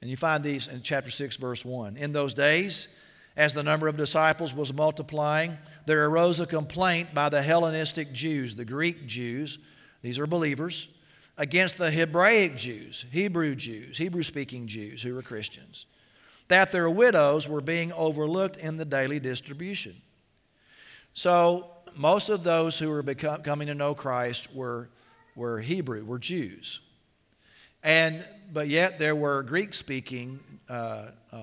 And 0.00 0.10
you 0.10 0.16
find 0.16 0.42
these 0.42 0.68
in 0.68 0.82
chapter 0.82 1.10
6, 1.10 1.36
verse 1.36 1.64
1. 1.64 1.96
In 1.96 2.12
those 2.12 2.34
days, 2.34 2.88
as 3.36 3.54
the 3.54 3.62
number 3.62 3.88
of 3.88 3.96
disciples 3.96 4.54
was 4.54 4.72
multiplying, 4.72 5.56
there 5.86 6.06
arose 6.06 6.40
a 6.40 6.46
complaint 6.46 7.14
by 7.14 7.28
the 7.28 7.42
Hellenistic 7.42 8.12
Jews, 8.12 8.54
the 8.54 8.64
Greek 8.64 9.06
Jews, 9.06 9.58
these 10.02 10.18
are 10.18 10.26
believers, 10.26 10.88
against 11.38 11.78
the 11.78 11.90
Hebraic 11.90 12.56
Jews, 12.56 13.04
Hebrew 13.10 13.54
Jews, 13.54 13.98
Hebrew 13.98 14.22
speaking 14.22 14.66
Jews 14.66 15.02
who 15.02 15.14
were 15.14 15.22
Christians, 15.22 15.86
that 16.48 16.72
their 16.72 16.90
widows 16.90 17.48
were 17.48 17.60
being 17.60 17.92
overlooked 17.92 18.56
in 18.56 18.76
the 18.76 18.84
daily 18.84 19.20
distribution. 19.20 19.94
So, 21.14 21.68
most 21.94 22.30
of 22.30 22.42
those 22.42 22.78
who 22.78 22.88
were 22.88 23.02
become, 23.02 23.42
coming 23.42 23.68
to 23.68 23.74
know 23.74 23.94
Christ 23.94 24.54
were 24.54 24.88
were 25.34 25.60
Hebrew, 25.60 26.04
were 26.04 26.18
Jews. 26.18 26.80
And, 27.82 28.24
but 28.52 28.68
yet 28.68 28.98
there 28.98 29.16
were 29.16 29.42
Greek 29.42 29.74
speaking 29.74 30.40
uh, 30.68 31.08
uh, 31.32 31.36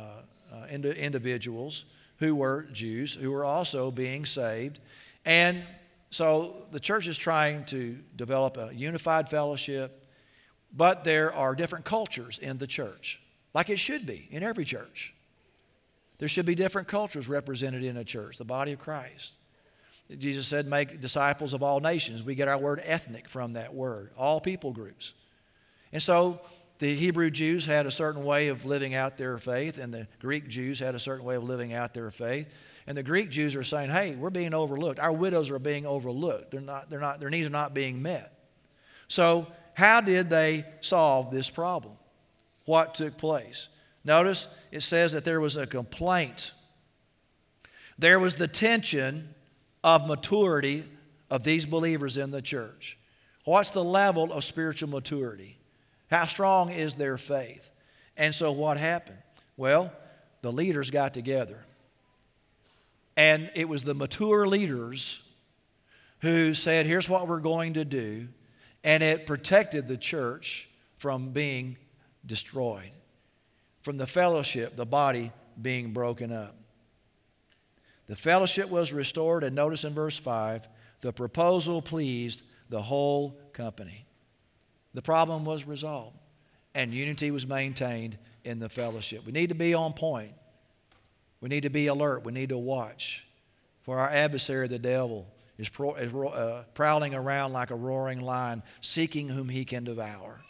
uh, 0.53 0.65
individuals 0.69 1.85
who 2.17 2.35
were 2.35 2.67
Jews 2.71 3.15
who 3.15 3.31
were 3.31 3.45
also 3.45 3.91
being 3.91 4.25
saved. 4.25 4.79
And 5.25 5.63
so 6.11 6.65
the 6.71 6.79
church 6.79 7.07
is 7.07 7.17
trying 7.17 7.65
to 7.65 7.97
develop 8.15 8.57
a 8.57 8.71
unified 8.73 9.29
fellowship, 9.29 10.05
but 10.75 11.03
there 11.03 11.33
are 11.33 11.55
different 11.55 11.85
cultures 11.85 12.37
in 12.37 12.57
the 12.57 12.67
church, 12.67 13.21
like 13.53 13.69
it 13.69 13.79
should 13.79 14.05
be 14.05 14.27
in 14.31 14.43
every 14.43 14.65
church. 14.65 15.13
There 16.17 16.27
should 16.27 16.45
be 16.45 16.55
different 16.55 16.87
cultures 16.87 17.29
represented 17.29 17.83
in 17.83 17.97
a 17.97 18.03
church, 18.03 18.37
the 18.37 18.45
body 18.45 18.73
of 18.73 18.79
Christ. 18.79 19.33
Jesus 20.17 20.47
said, 20.47 20.65
make 20.65 21.01
disciples 21.01 21.53
of 21.53 21.61
all 21.61 21.79
nations. 21.79 22.23
We 22.23 22.35
get 22.35 22.47
our 22.47 22.57
word 22.57 22.81
ethnic 22.83 23.29
from 23.29 23.53
that 23.53 23.73
word, 23.73 24.11
all 24.17 24.41
people 24.41 24.71
groups. 24.71 25.13
And 25.93 26.01
so 26.01 26.41
The 26.79 26.95
Hebrew 26.95 27.29
Jews 27.29 27.65
had 27.65 27.85
a 27.85 27.91
certain 27.91 28.23
way 28.23 28.47
of 28.47 28.65
living 28.65 28.95
out 28.95 29.17
their 29.17 29.37
faith, 29.37 29.77
and 29.77 29.93
the 29.93 30.07
Greek 30.19 30.47
Jews 30.47 30.79
had 30.79 30.95
a 30.95 30.99
certain 30.99 31.25
way 31.25 31.35
of 31.35 31.43
living 31.43 31.73
out 31.73 31.93
their 31.93 32.09
faith. 32.09 32.47
And 32.89 32.97
the 32.97 33.03
Greek 33.03 33.29
Jews 33.29 33.55
are 33.55 33.63
saying, 33.63 33.91
hey, 33.91 34.15
we're 34.15 34.31
being 34.31 34.55
overlooked. 34.55 34.99
Our 34.99 35.13
widows 35.13 35.51
are 35.51 35.59
being 35.59 35.85
overlooked. 35.85 36.49
They're 36.49 36.59
not, 36.59 36.89
they're 36.89 36.99
not, 36.99 37.19
their 37.19 37.29
needs 37.29 37.45
are 37.45 37.51
not 37.51 37.75
being 37.75 38.01
met. 38.01 38.33
So, 39.07 39.45
how 39.75 40.01
did 40.01 40.31
they 40.31 40.65
solve 40.81 41.29
this 41.29 41.51
problem? 41.51 41.93
What 42.65 42.95
took 42.95 43.15
place? 43.15 43.67
Notice 44.03 44.47
it 44.71 44.81
says 44.81 45.11
that 45.11 45.23
there 45.23 45.39
was 45.39 45.55
a 45.55 45.67
complaint. 45.67 46.51
There 47.99 48.19
was 48.19 48.33
the 48.33 48.47
tension 48.47 49.35
of 49.83 50.07
maturity 50.07 50.83
of 51.29 51.43
these 51.43 51.67
believers 51.67 52.17
in 52.17 52.31
the 52.31 52.41
church. 52.41 52.97
What's 53.45 53.69
the 53.69 53.83
level 53.83 54.33
of 54.33 54.43
spiritual 54.43 54.89
maturity? 54.89 55.59
How 56.09 56.25
strong 56.25 56.71
is 56.71 56.95
their 56.95 57.19
faith? 57.19 57.69
And 58.17 58.33
so 58.33 58.51
what 58.51 58.77
happened? 58.77 59.19
Well, 59.57 59.93
the 60.41 60.51
leaders 60.51 60.89
got 60.89 61.13
together. 61.13 61.63
And 63.19 63.51
it 63.53 63.67
was 63.67 63.83
the 63.83 63.93
mature 63.93 64.47
leaders 64.47 65.21
who 66.19 66.53
said, 66.53 66.85
Here's 66.85 67.09
what 67.09 67.27
we're 67.27 67.41
going 67.41 67.73
to 67.73 67.83
do. 67.83 68.29
And 68.81 69.03
it 69.03 69.27
protected 69.27 69.89
the 69.89 69.97
church 69.97 70.69
from 70.99 71.31
being 71.31 71.75
destroyed, 72.25 72.91
from 73.81 73.97
the 73.97 74.07
fellowship, 74.07 74.77
the 74.77 74.85
body 74.85 75.33
being 75.61 75.91
broken 75.91 76.31
up. 76.31 76.55
The 78.07 78.15
fellowship 78.15 78.69
was 78.69 78.93
restored, 78.93 79.43
and 79.43 79.53
notice 79.53 79.83
in 79.83 79.93
verse 79.93 80.17
5 80.17 80.69
the 81.01 81.11
proposal 81.11 81.81
pleased 81.81 82.43
the 82.69 82.81
whole 82.81 83.37
company. 83.51 84.05
The 84.93 85.01
problem 85.01 85.43
was 85.43 85.67
resolved, 85.67 86.17
and 86.73 86.93
unity 86.93 87.31
was 87.31 87.45
maintained 87.45 88.17
in 88.45 88.59
the 88.59 88.69
fellowship. 88.69 89.25
We 89.25 89.33
need 89.33 89.49
to 89.49 89.55
be 89.55 89.73
on 89.73 89.91
point. 89.91 90.31
We 91.41 91.49
need 91.49 91.63
to 91.63 91.69
be 91.69 91.87
alert. 91.87 92.25
We 92.25 92.31
need 92.31 92.49
to 92.49 92.57
watch. 92.57 93.25
For 93.81 93.99
our 93.99 94.09
adversary, 94.09 94.67
the 94.67 94.79
devil, 94.79 95.27
is, 95.57 95.69
pro, 95.69 95.95
is 95.95 96.13
uh, 96.13 96.63
prowling 96.73 97.15
around 97.15 97.53
like 97.53 97.71
a 97.71 97.75
roaring 97.75 98.21
lion, 98.21 98.63
seeking 98.81 99.29
whom 99.29 99.49
he 99.49 99.65
can 99.65 99.83
devour. 99.83 100.41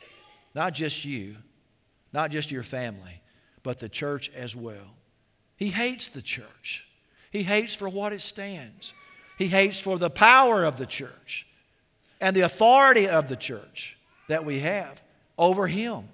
Not 0.56 0.74
just 0.74 1.06
you, 1.06 1.36
not 2.12 2.32
just 2.32 2.52
your 2.52 2.64
family, 2.64 3.22
but 3.64 3.80
the 3.80 3.90
church 3.90 4.30
as 4.36 4.56
well. 4.56 4.96
He 5.58 5.70
hates 5.70 6.08
the 6.08 6.22
church, 6.22 6.88
he 7.32 7.44
hates 7.44 7.76
for 7.76 7.90
what 7.90 8.14
it 8.14 8.22
stands, 8.22 8.94
he 9.38 9.48
hates 9.48 9.80
for 9.80 9.98
the 9.98 10.10
power 10.10 10.64
of 10.64 10.78
the 10.78 10.86
church 10.86 11.48
and 12.22 12.36
the 12.36 12.42
authority 12.42 13.08
of 13.08 13.30
the 13.30 13.36
church 13.36 13.98
that 14.28 14.46
we 14.46 14.60
have 14.60 15.02
over 15.38 15.68
him. 15.68 16.10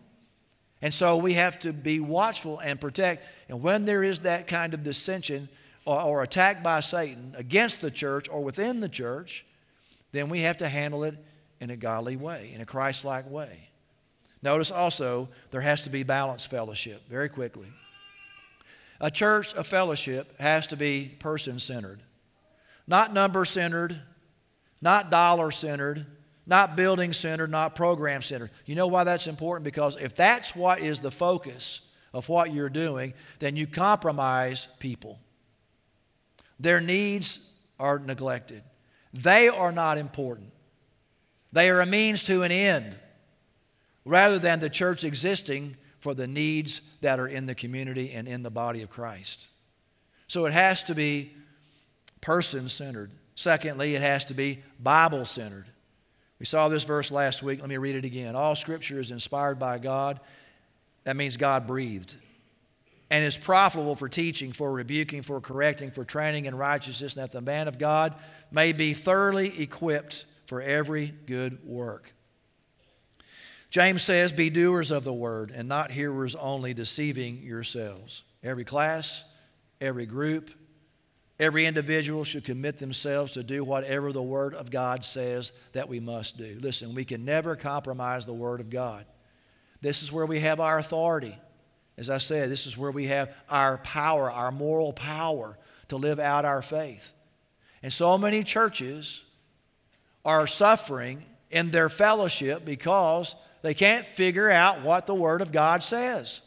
And 0.86 0.94
so 0.94 1.18
we 1.18 1.34
have 1.34 1.58
to 1.62 1.74
be 1.74 2.00
watchful 2.00 2.60
and 2.60 2.80
protect. 2.80 3.26
And 3.50 3.64
when 3.64 3.86
there 3.86 4.04
is 4.04 4.20
that 4.20 4.46
kind 4.46 4.72
of 4.76 4.84
dissension 4.84 5.50
or, 5.84 6.00
or 6.00 6.22
attack 6.22 6.62
by 6.62 6.82
Satan 6.82 7.34
against 7.36 7.82
the 7.82 7.90
church 7.90 8.30
or 8.30 8.44
within 8.44 8.82
the 8.82 8.88
church, 8.88 9.48
then 10.12 10.30
we 10.30 10.42
have 10.42 10.58
to 10.58 10.70
handle 10.70 11.04
it 11.04 11.16
in 11.60 11.72
a 11.72 11.76
godly 11.76 12.18
way, 12.18 12.52
in 12.54 12.62
a 12.62 12.68
Christ 12.68 13.04
like 13.04 13.28
way. 13.28 13.68
Notice 14.44 14.70
also 14.70 15.30
there 15.50 15.62
has 15.62 15.82
to 15.86 15.90
be 15.90 16.04
balanced 16.04 16.52
fellowship, 16.52 17.10
very 17.10 17.30
quickly. 17.30 17.68
A 19.02 19.10
church, 19.10 19.56
a 19.56 19.64
fellowship, 19.64 20.40
has 20.40 20.68
to 20.68 20.78
be 20.78 21.16
person 21.18 21.58
centered, 21.58 22.04
not 22.86 23.12
number 23.12 23.44
centered, 23.44 24.00
not 24.82 25.10
dollar 25.10 25.50
centered, 25.50 26.06
not 26.46 26.76
building 26.76 27.14
centered, 27.14 27.50
not 27.50 27.76
program 27.76 28.22
centered. 28.22 28.52
You 28.66 28.76
know 28.76 28.88
why 28.88 29.04
that's 29.04 29.28
important? 29.28 29.64
Because 29.64 29.96
if 29.98 30.16
that's 30.16 30.56
what 30.56 30.80
is 30.80 31.00
the 31.00 31.12
focus 31.12 31.82
of 32.14 32.30
what 32.30 32.54
you're 32.54 32.70
doing, 32.70 33.14
then 33.40 33.56
you 33.56 33.68
compromise 33.68 34.68
people. 34.80 35.20
Their 36.60 36.80
needs 36.80 37.40
are 37.80 38.00
neglected, 38.00 38.64
they 39.14 39.50
are 39.50 39.72
not 39.72 39.98
important. 39.98 40.52
They 41.52 41.70
are 41.70 41.80
a 41.80 41.86
means 41.86 42.24
to 42.24 42.44
an 42.44 42.52
end 42.52 42.98
rather 44.04 44.38
than 44.40 44.60
the 44.60 44.70
church 44.70 45.06
existing 45.06 45.78
for 46.00 46.14
the 46.14 46.28
needs 46.28 46.82
that 47.02 47.18
are 47.20 47.28
in 47.28 47.46
the 47.46 47.56
community 47.56 48.12
and 48.12 48.28
in 48.28 48.44
the 48.44 48.52
body 48.52 48.82
of 48.82 48.90
Christ. 48.90 49.48
So 50.28 50.46
it 50.46 50.54
has 50.54 50.84
to 50.84 50.96
be 50.96 51.34
person 52.20 52.68
centered. 52.68 53.12
Secondly, 53.36 53.96
it 53.96 54.02
has 54.02 54.26
to 54.26 54.34
be 54.34 54.64
Bible 54.80 55.24
centered. 55.24 55.66
We 56.46 56.48
saw 56.48 56.70
this 56.70 56.84
verse 56.84 57.10
last 57.10 57.42
week. 57.42 57.60
Let 57.60 57.70
me 57.70 57.78
read 57.78 57.96
it 57.96 58.06
again. 58.06 58.36
All 58.36 58.56
scripture 58.56 59.00
is 59.00 59.10
inspired 59.10 59.58
by 59.58 59.80
God. 59.80 60.20
That 61.04 61.16
means 61.16 61.38
God 61.38 61.66
breathed. 61.66 62.14
And 63.10 63.24
is 63.24 63.36
profitable 63.36 63.96
for 63.96 64.08
teaching, 64.08 64.52
for 64.52 64.72
rebuking, 64.72 65.24
for 65.24 65.42
correcting, 65.42 65.90
for 65.90 66.06
training 66.06 66.46
in 66.46 66.54
righteousness, 66.54 67.16
that 67.16 67.32
the 67.32 67.42
man 67.42 67.68
of 67.68 67.80
God 67.80 68.14
may 68.52 68.74
be 68.74 68.94
thoroughly 68.94 69.60
equipped 69.60 70.26
for 70.46 70.62
every 70.62 71.08
good 71.26 71.66
work. 71.66 72.14
James 73.72 74.04
says, 74.04 74.32
Be 74.32 74.52
doers 74.52 74.92
of 74.92 75.04
the 75.04 75.12
word 75.12 75.50
and 75.50 75.68
not 75.68 75.90
hearers 75.90 76.36
only, 76.36 76.76
deceiving 76.76 77.42
yourselves. 77.42 78.22
Every 78.44 78.66
class, 78.66 79.24
every 79.82 80.06
group, 80.06 80.52
Every 81.40 81.66
individual 81.66 82.24
should 82.24 82.46
commit 82.46 82.78
themselves 82.78 83.34
to 83.34 83.44
do 83.44 83.64
whatever 83.64 84.14
the 84.14 84.24
Word 84.24 84.54
of 84.54 84.72
God 84.72 85.04
says 85.04 85.52
that 85.74 85.90
we 85.90 86.00
must 86.00 86.38
do. 86.38 86.58
Listen, 86.62 86.96
we 86.96 87.04
can 87.04 87.26
never 87.26 87.56
compromise 87.58 88.26
the 88.26 88.34
Word 88.34 88.62
of 88.62 88.70
God. 88.70 89.06
This 89.82 90.02
is 90.02 90.12
where 90.12 90.26
we 90.26 90.40
have 90.40 90.62
our 90.62 90.80
authority. 90.80 91.38
As 91.98 92.10
I 92.10 92.20
said, 92.20 92.50
this 92.50 92.66
is 92.66 92.78
where 92.78 92.92
we 92.92 93.08
have 93.08 93.34
our 93.50 93.78
power, 93.80 94.32
our 94.32 94.52
moral 94.52 94.94
power 94.94 95.58
to 95.90 95.98
live 95.98 96.20
out 96.20 96.46
our 96.46 96.62
faith. 96.62 97.14
And 97.84 97.92
so 97.92 98.18
many 98.18 98.42
churches 98.44 99.24
are 100.24 100.48
suffering 100.48 101.24
in 101.52 101.70
their 101.70 101.90
fellowship 101.90 102.66
because 102.66 103.36
they 103.62 103.74
can't 103.74 104.08
figure 104.08 104.50
out 104.50 104.84
what 104.84 105.06
the 105.06 105.16
Word 105.16 105.42
of 105.42 105.52
God 105.52 105.84
says. 105.84 106.40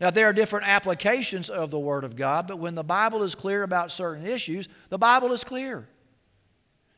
Now, 0.00 0.10
there 0.10 0.26
are 0.26 0.32
different 0.32 0.68
applications 0.68 1.50
of 1.50 1.70
the 1.70 1.78
Word 1.78 2.04
of 2.04 2.14
God, 2.14 2.46
but 2.46 2.58
when 2.58 2.76
the 2.76 2.84
Bible 2.84 3.24
is 3.24 3.34
clear 3.34 3.64
about 3.64 3.90
certain 3.90 4.26
issues, 4.26 4.68
the 4.90 4.98
Bible 4.98 5.32
is 5.32 5.42
clear. 5.42 5.88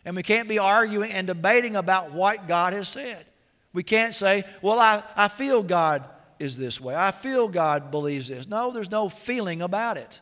And 0.04 0.16
we 0.16 0.22
can't 0.22 0.48
be 0.48 0.58
arguing 0.58 1.12
and 1.12 1.26
debating 1.26 1.76
about 1.76 2.12
what 2.12 2.46
God 2.46 2.72
has 2.72 2.88
said. 2.88 3.24
We 3.72 3.82
can't 3.82 4.14
say, 4.14 4.44
well, 4.60 4.78
I, 4.78 5.02
I 5.16 5.28
feel 5.28 5.62
God 5.62 6.04
is 6.38 6.58
this 6.58 6.80
way. 6.80 6.94
I 6.94 7.10
feel 7.10 7.48
God 7.48 7.90
believes 7.90 8.28
this. 8.28 8.48
No, 8.48 8.70
there's 8.70 8.90
no 8.90 9.08
feeling 9.08 9.62
about 9.62 9.96
it. 9.96 10.20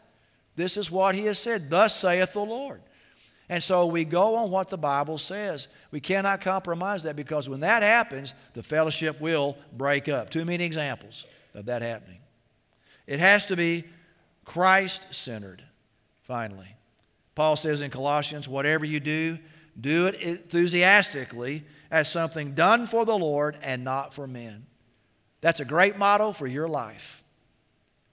This 0.54 0.76
is 0.76 0.90
what 0.90 1.14
He 1.14 1.24
has 1.26 1.38
said. 1.38 1.70
Thus 1.70 1.96
saith 1.96 2.32
the 2.32 2.44
Lord. 2.44 2.80
And 3.48 3.62
so 3.62 3.86
we 3.86 4.04
go 4.04 4.36
on 4.36 4.50
what 4.50 4.68
the 4.68 4.76
Bible 4.76 5.16
says. 5.16 5.68
We 5.90 6.00
cannot 6.00 6.42
compromise 6.42 7.04
that 7.04 7.16
because 7.16 7.48
when 7.48 7.60
that 7.60 7.82
happens, 7.82 8.34
the 8.52 8.62
fellowship 8.62 9.20
will 9.20 9.56
break 9.72 10.08
up. 10.08 10.28
Too 10.28 10.44
many 10.44 10.64
examples 10.64 11.24
of 11.54 11.66
that 11.66 11.80
happening. 11.80 12.18
It 13.08 13.20
has 13.20 13.46
to 13.46 13.56
be 13.56 13.84
Christ 14.44 15.14
centered, 15.14 15.64
finally. 16.22 16.76
Paul 17.34 17.56
says 17.56 17.80
in 17.80 17.90
Colossians, 17.90 18.46
whatever 18.46 18.84
you 18.84 19.00
do, 19.00 19.38
do 19.80 20.06
it 20.06 20.16
enthusiastically 20.16 21.64
as 21.90 22.10
something 22.12 22.54
done 22.54 22.86
for 22.86 23.06
the 23.06 23.16
Lord 23.16 23.56
and 23.62 23.82
not 23.82 24.12
for 24.12 24.26
men. 24.26 24.66
That's 25.40 25.60
a 25.60 25.64
great 25.64 25.96
motto 25.96 26.32
for 26.32 26.46
your 26.46 26.68
life. 26.68 27.24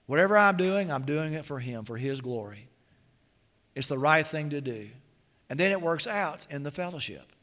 Whatever 0.05 0.37
I'm 0.37 0.55
doing, 0.55 0.89
I'm 0.89 1.03
doing 1.03 1.33
it 1.33 1.43
for 1.43 1.59
Him, 1.59 1.83
for 1.83 1.97
His 1.97 2.21
glory. 2.21 2.69
It's 3.73 3.89
the 3.89 3.97
right 3.97 4.25
thing 4.25 4.51
to 4.51 4.61
do. 4.61 4.87
And 5.49 5.59
then 5.59 5.73
it 5.73 5.81
works 5.81 6.07
out 6.07 6.47
in 6.49 6.63
the 6.63 6.71
fellowship. 6.71 7.34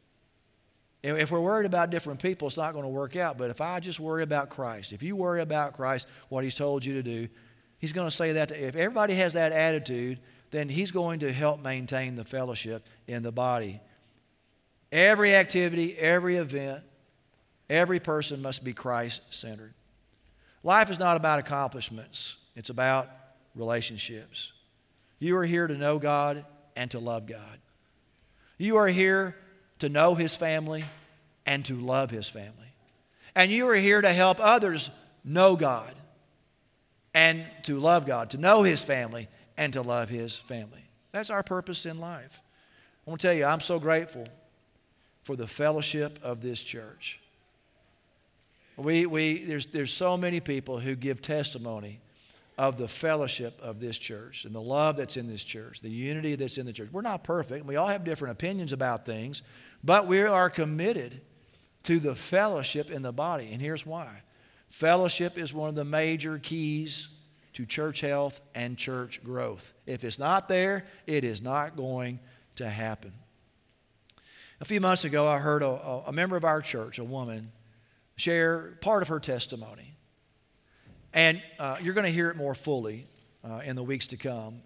If 1.02 1.32
we're 1.32 1.40
worried 1.40 1.66
about 1.66 1.90
different 1.90 2.22
people, 2.22 2.46
it's 2.46 2.56
not 2.56 2.72
going 2.72 2.84
to 2.84 2.88
work 2.88 3.16
out. 3.16 3.36
But 3.36 3.50
if 3.50 3.60
I 3.60 3.80
just 3.80 3.98
worry 3.98 4.22
about 4.22 4.50
Christ, 4.50 4.92
if 4.92 5.02
you 5.02 5.16
worry 5.16 5.40
about 5.40 5.74
Christ, 5.74 6.06
what 6.28 6.44
He's 6.44 6.54
told 6.54 6.84
you 6.84 6.94
to 6.94 7.02
do, 7.02 7.28
He's 7.78 7.92
going 7.92 8.06
to 8.06 8.14
say 8.14 8.32
that. 8.32 8.48
To, 8.48 8.66
if 8.66 8.76
everybody 8.76 9.14
has 9.14 9.32
that 9.32 9.50
attitude, 9.50 10.20
then 10.52 10.68
He's 10.68 10.92
going 10.92 11.20
to 11.20 11.32
help 11.32 11.60
maintain 11.60 12.14
the 12.14 12.24
fellowship 12.24 12.86
in 13.08 13.24
the 13.24 13.32
body. 13.32 13.80
Every 14.92 15.34
activity, 15.34 15.98
every 15.98 16.36
event, 16.36 16.84
every 17.68 17.98
person 17.98 18.40
must 18.40 18.62
be 18.62 18.72
Christ 18.72 19.22
centered. 19.30 19.74
Life 20.62 20.90
is 20.90 21.00
not 21.00 21.16
about 21.16 21.40
accomplishments, 21.40 22.36
it's 22.54 22.70
about 22.70 23.10
relationships. 23.56 24.52
You 25.18 25.36
are 25.36 25.44
here 25.44 25.66
to 25.66 25.74
know 25.74 25.98
God 25.98 26.44
and 26.76 26.90
to 26.92 26.98
love 26.98 27.26
God. 27.26 27.58
You 28.58 28.76
are 28.76 28.88
here 28.88 29.36
to 29.82 29.88
know 29.88 30.14
his 30.14 30.36
family 30.36 30.84
and 31.44 31.64
to 31.64 31.74
love 31.74 32.08
his 32.08 32.28
family. 32.28 32.72
And 33.34 33.50
you 33.50 33.68
are 33.68 33.74
here 33.74 34.00
to 34.00 34.12
help 34.12 34.38
others 34.40 34.90
know 35.24 35.56
God 35.56 35.92
and 37.12 37.44
to 37.64 37.80
love 37.80 38.06
God, 38.06 38.30
to 38.30 38.38
know 38.38 38.62
his 38.62 38.84
family 38.84 39.26
and 39.56 39.72
to 39.72 39.82
love 39.82 40.08
his 40.08 40.36
family. 40.36 40.84
That's 41.10 41.30
our 41.30 41.42
purpose 41.42 41.84
in 41.84 41.98
life. 41.98 42.40
I 43.04 43.10
want 43.10 43.20
to 43.22 43.26
tell 43.26 43.36
you, 43.36 43.44
I'm 43.44 43.58
so 43.58 43.80
grateful 43.80 44.24
for 45.24 45.34
the 45.34 45.48
fellowship 45.48 46.16
of 46.22 46.42
this 46.42 46.62
church. 46.62 47.18
We, 48.76 49.04
we, 49.06 49.42
there's, 49.42 49.66
there's 49.66 49.92
so 49.92 50.16
many 50.16 50.38
people 50.38 50.78
who 50.78 50.94
give 50.94 51.20
testimony 51.20 51.98
of 52.56 52.78
the 52.78 52.86
fellowship 52.86 53.58
of 53.60 53.80
this 53.80 53.98
church 53.98 54.44
and 54.44 54.54
the 54.54 54.60
love 54.60 54.96
that's 54.96 55.16
in 55.16 55.26
this 55.26 55.42
church, 55.42 55.80
the 55.80 55.90
unity 55.90 56.36
that's 56.36 56.58
in 56.58 56.66
the 56.66 56.72
church. 56.72 56.90
We're 56.92 57.00
not 57.00 57.24
perfect. 57.24 57.64
We 57.66 57.74
all 57.74 57.88
have 57.88 58.04
different 58.04 58.32
opinions 58.32 58.72
about 58.72 59.06
things, 59.06 59.42
but 59.82 60.06
we 60.06 60.22
are 60.22 60.50
committed 60.50 61.20
to 61.84 61.98
the 61.98 62.14
fellowship 62.14 62.90
in 62.90 63.02
the 63.02 63.12
body. 63.12 63.50
And 63.52 63.60
here's 63.60 63.84
why 63.84 64.22
fellowship 64.68 65.36
is 65.36 65.52
one 65.52 65.68
of 65.68 65.74
the 65.74 65.84
major 65.84 66.38
keys 66.38 67.08
to 67.54 67.66
church 67.66 68.00
health 68.00 68.40
and 68.54 68.78
church 68.78 69.22
growth. 69.22 69.72
If 69.86 70.04
it's 70.04 70.18
not 70.18 70.48
there, 70.48 70.86
it 71.06 71.24
is 71.24 71.42
not 71.42 71.76
going 71.76 72.20
to 72.56 72.68
happen. 72.68 73.12
A 74.60 74.64
few 74.64 74.80
months 74.80 75.04
ago, 75.04 75.26
I 75.26 75.38
heard 75.38 75.62
a, 75.62 76.02
a 76.06 76.12
member 76.12 76.36
of 76.36 76.44
our 76.44 76.62
church, 76.62 76.98
a 76.98 77.04
woman, 77.04 77.52
share 78.16 78.78
part 78.80 79.02
of 79.02 79.08
her 79.08 79.20
testimony. 79.20 79.92
And 81.12 81.42
uh, 81.58 81.78
you're 81.82 81.94
going 81.94 82.06
to 82.06 82.12
hear 82.12 82.30
it 82.30 82.36
more 82.36 82.54
fully 82.54 83.06
uh, 83.44 83.60
in 83.64 83.76
the 83.76 83.82
weeks 83.82 84.06
to 84.08 84.16
come. 84.16 84.62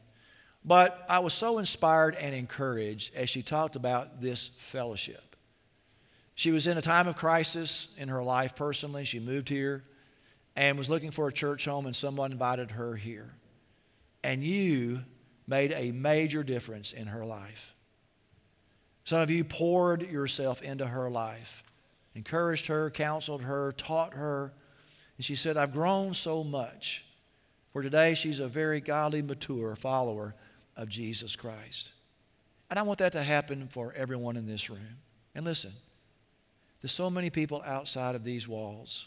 But 0.66 1.06
I 1.08 1.20
was 1.20 1.32
so 1.32 1.58
inspired 1.58 2.16
and 2.16 2.34
encouraged 2.34 3.14
as 3.14 3.30
she 3.30 3.42
talked 3.42 3.76
about 3.76 4.20
this 4.20 4.50
fellowship. 4.56 5.36
She 6.34 6.50
was 6.50 6.66
in 6.66 6.76
a 6.76 6.82
time 6.82 7.06
of 7.06 7.16
crisis 7.16 7.86
in 7.96 8.08
her 8.08 8.22
life 8.22 8.56
personally. 8.56 9.04
She 9.04 9.20
moved 9.20 9.48
here 9.48 9.84
and 10.56 10.76
was 10.76 10.90
looking 10.90 11.12
for 11.12 11.28
a 11.28 11.32
church 11.32 11.66
home, 11.66 11.86
and 11.86 11.94
someone 11.94 12.32
invited 12.32 12.72
her 12.72 12.96
here. 12.96 13.30
And 14.24 14.42
you 14.42 15.02
made 15.46 15.72
a 15.72 15.92
major 15.92 16.42
difference 16.42 16.92
in 16.92 17.06
her 17.06 17.24
life. 17.24 17.74
Some 19.04 19.20
of 19.20 19.30
you 19.30 19.44
poured 19.44 20.02
yourself 20.10 20.62
into 20.62 20.86
her 20.86 21.08
life, 21.08 21.62
encouraged 22.16 22.66
her, 22.66 22.90
counseled 22.90 23.42
her, 23.42 23.70
taught 23.72 24.14
her. 24.14 24.52
And 25.16 25.24
she 25.24 25.36
said, 25.36 25.56
I've 25.56 25.72
grown 25.72 26.12
so 26.12 26.42
much. 26.42 27.04
For 27.72 27.82
today, 27.82 28.14
she's 28.14 28.40
a 28.40 28.48
very 28.48 28.80
godly, 28.80 29.22
mature 29.22 29.76
follower 29.76 30.34
of 30.76 30.88
Jesus 30.88 31.36
Christ. 31.36 31.90
And 32.68 32.78
I 32.78 32.82
want 32.82 32.98
that 32.98 33.12
to 33.12 33.22
happen 33.22 33.68
for 33.68 33.92
everyone 33.96 34.36
in 34.36 34.46
this 34.46 34.68
room. 34.68 34.98
And 35.34 35.44
listen, 35.44 35.72
there's 36.80 36.92
so 36.92 37.10
many 37.10 37.30
people 37.30 37.62
outside 37.64 38.14
of 38.14 38.24
these 38.24 38.48
walls 38.48 39.06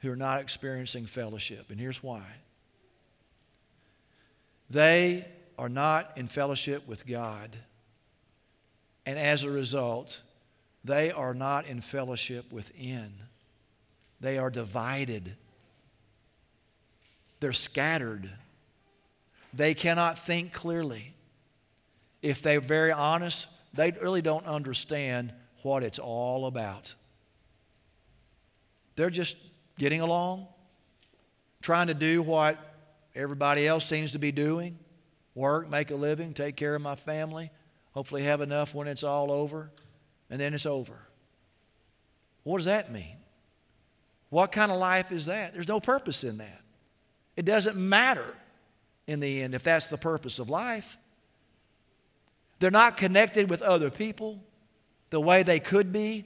who 0.00 0.10
are 0.10 0.16
not 0.16 0.40
experiencing 0.40 1.06
fellowship. 1.06 1.70
And 1.70 1.78
here's 1.78 2.02
why 2.02 2.24
they 4.70 5.26
are 5.58 5.68
not 5.68 6.12
in 6.16 6.28
fellowship 6.28 6.88
with 6.88 7.06
God. 7.06 7.56
And 9.04 9.18
as 9.18 9.44
a 9.44 9.50
result, 9.50 10.20
they 10.84 11.10
are 11.10 11.34
not 11.34 11.66
in 11.66 11.80
fellowship 11.80 12.50
within. 12.50 13.12
They 14.20 14.38
are 14.38 14.50
divided. 14.50 15.36
They're 17.40 17.52
scattered. 17.52 18.30
They 19.52 19.74
cannot 19.74 20.18
think 20.18 20.52
clearly. 20.52 21.14
If 22.22 22.42
they're 22.42 22.60
very 22.60 22.92
honest, 22.92 23.46
they 23.74 23.90
really 23.90 24.22
don't 24.22 24.46
understand 24.46 25.32
what 25.62 25.82
it's 25.82 25.98
all 25.98 26.46
about. 26.46 26.94
They're 28.96 29.10
just 29.10 29.36
getting 29.78 30.00
along, 30.00 30.46
trying 31.60 31.88
to 31.88 31.94
do 31.94 32.22
what 32.22 32.58
everybody 33.14 33.66
else 33.66 33.84
seems 33.84 34.12
to 34.12 34.18
be 34.18 34.32
doing 34.32 34.78
work, 35.34 35.70
make 35.70 35.90
a 35.90 35.94
living, 35.94 36.34
take 36.34 36.56
care 36.56 36.74
of 36.74 36.82
my 36.82 36.94
family, 36.94 37.50
hopefully 37.92 38.24
have 38.24 38.40
enough 38.40 38.74
when 38.74 38.86
it's 38.86 39.02
all 39.02 39.32
over, 39.32 39.70
and 40.30 40.40
then 40.40 40.54
it's 40.54 40.66
over. 40.66 40.98
What 42.42 42.58
does 42.58 42.66
that 42.66 42.92
mean? 42.92 43.16
What 44.28 44.52
kind 44.52 44.72
of 44.72 44.78
life 44.78 45.12
is 45.12 45.26
that? 45.26 45.52
There's 45.52 45.68
no 45.68 45.80
purpose 45.80 46.24
in 46.24 46.38
that. 46.38 46.60
It 47.36 47.44
doesn't 47.44 47.76
matter 47.76 48.34
in 49.06 49.20
the 49.20 49.42
end 49.42 49.54
if 49.54 49.62
that's 49.62 49.86
the 49.86 49.98
purpose 49.98 50.38
of 50.38 50.48
life. 50.48 50.98
They're 52.58 52.70
not 52.70 52.96
connected 52.96 53.50
with 53.50 53.62
other 53.62 53.90
people 53.90 54.42
the 55.10 55.20
way 55.20 55.42
they 55.42 55.60
could 55.60 55.92
be. 55.92 56.24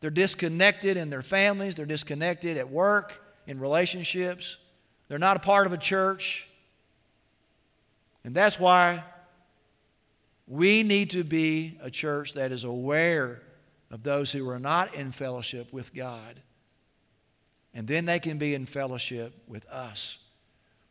They're 0.00 0.10
disconnected 0.10 0.96
in 0.96 1.10
their 1.10 1.22
families, 1.22 1.74
they're 1.74 1.86
disconnected 1.86 2.56
at 2.56 2.70
work, 2.70 3.22
in 3.48 3.58
relationships. 3.58 4.58
They're 5.08 5.18
not 5.18 5.38
a 5.38 5.40
part 5.40 5.66
of 5.66 5.72
a 5.72 5.78
church. 5.78 6.46
And 8.22 8.34
that's 8.34 8.60
why 8.60 9.02
we 10.46 10.82
need 10.82 11.10
to 11.10 11.24
be 11.24 11.78
a 11.82 11.90
church 11.90 12.34
that 12.34 12.52
is 12.52 12.64
aware 12.64 13.42
of 13.90 14.02
those 14.02 14.30
who 14.30 14.48
are 14.50 14.58
not 14.58 14.94
in 14.94 15.12
fellowship 15.12 15.72
with 15.72 15.94
God. 15.94 16.40
And 17.72 17.88
then 17.88 18.04
they 18.04 18.18
can 18.18 18.38
be 18.38 18.54
in 18.54 18.66
fellowship 18.66 19.32
with 19.46 19.66
us, 19.66 20.18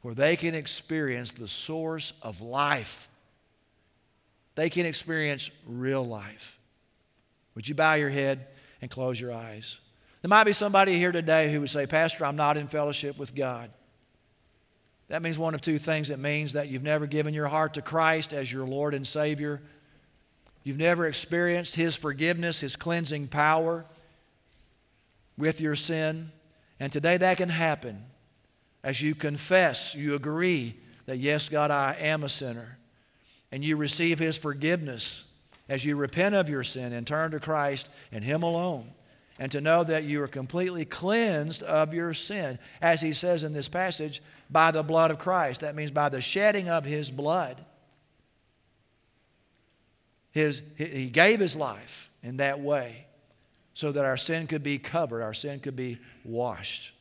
where 0.07 0.15
they 0.15 0.37
can 0.37 0.55
experience 0.55 1.33
the 1.33 1.49
source 1.49 2.13
of 2.21 2.39
life. 2.39 3.09
They 4.55 4.69
can 4.69 4.85
experience 4.85 5.51
real 5.67 6.05
life. 6.05 6.57
Would 7.55 7.67
you 7.67 7.75
bow 7.75 7.95
your 7.95 8.09
head? 8.09 8.47
and 8.81 8.91
close 8.91 9.19
your 9.19 9.33
eyes. 9.33 9.79
There 10.21 10.29
might 10.29 10.43
be 10.43 10.53
somebody 10.53 10.97
here 10.97 11.11
today 11.11 11.51
who 11.51 11.61
would 11.61 11.69
say, 11.69 11.85
Pastor, 11.87 12.25
I'm 12.25 12.35
not 12.35 12.57
in 12.57 12.67
fellowship 12.67 13.17
with 13.17 13.35
God. 13.35 13.69
That 15.09 15.21
means 15.21 15.37
one 15.37 15.55
of 15.55 15.61
two 15.61 15.77
things. 15.77 16.09
It 16.09 16.19
means 16.19 16.53
that 16.53 16.69
you've 16.69 16.83
never 16.83 17.07
given 17.07 17.33
your 17.33 17.47
heart 17.47 17.73
to 17.75 17.81
Christ 17.81 18.33
as 18.33 18.51
your 18.51 18.65
Lord 18.65 18.93
and 18.93 19.07
Savior. 19.07 19.61
You've 20.63 20.77
never 20.77 21.05
experienced 21.05 21.75
His 21.75 21.95
forgiveness, 21.95 22.59
His 22.59 22.75
cleansing 22.75 23.27
power 23.27 23.85
with 25.37 25.61
your 25.61 25.75
sin. 25.75 26.31
And 26.79 26.91
today 26.91 27.17
that 27.17 27.37
can 27.37 27.49
happen 27.49 28.05
as 28.87 29.01
you 29.01 29.13
confess, 29.13 29.93
you 29.95 30.15
agree 30.15 30.73
that, 31.07 31.17
yes, 31.17 31.49
God, 31.49 31.71
I 31.71 31.97
am 31.99 32.23
a 32.23 32.29
sinner. 32.29 32.77
And 33.51 33.61
you 33.61 33.75
receive 33.75 34.17
His 34.17 34.37
forgiveness 34.37 35.25
as 35.67 35.83
you 35.83 35.97
repent 35.97 36.35
of 36.35 36.47
your 36.47 36.63
sin 36.63 36.93
and 36.93 37.05
turn 37.05 37.31
to 37.31 37.41
Christ 37.41 37.89
and 38.13 38.23
Him 38.23 38.43
alone, 38.43 38.89
and 39.39 39.51
to 39.51 39.59
know 39.59 39.83
that 39.83 40.05
you 40.05 40.23
are 40.23 40.27
completely 40.29 40.85
cleansed 40.85 41.63
of 41.63 41.93
your 41.93 42.13
sin, 42.13 42.59
as 42.81 43.01
He 43.01 43.11
says 43.11 43.43
in 43.43 43.51
this 43.51 43.67
passage, 43.67 44.23
by 44.49 44.71
the 44.71 44.83
blood 44.83 45.11
of 45.11 45.19
Christ. 45.19 45.59
That 45.59 45.75
means 45.75 45.91
by 45.91 46.07
the 46.07 46.21
shedding 46.21 46.69
of 46.69 46.85
His 46.85 47.11
blood. 47.11 47.59
His, 50.31 50.61
he 50.77 51.09
gave 51.09 51.41
His 51.41 51.57
life 51.57 52.09
in 52.23 52.37
that 52.37 52.61
way 52.61 53.05
so 53.73 53.91
that 53.91 54.05
our 54.05 54.15
sin 54.15 54.47
could 54.47 54.63
be 54.63 54.77
covered, 54.77 55.23
our 55.23 55.33
sin 55.33 55.59
could 55.59 55.75
be 55.75 55.97
washed. 56.23 56.93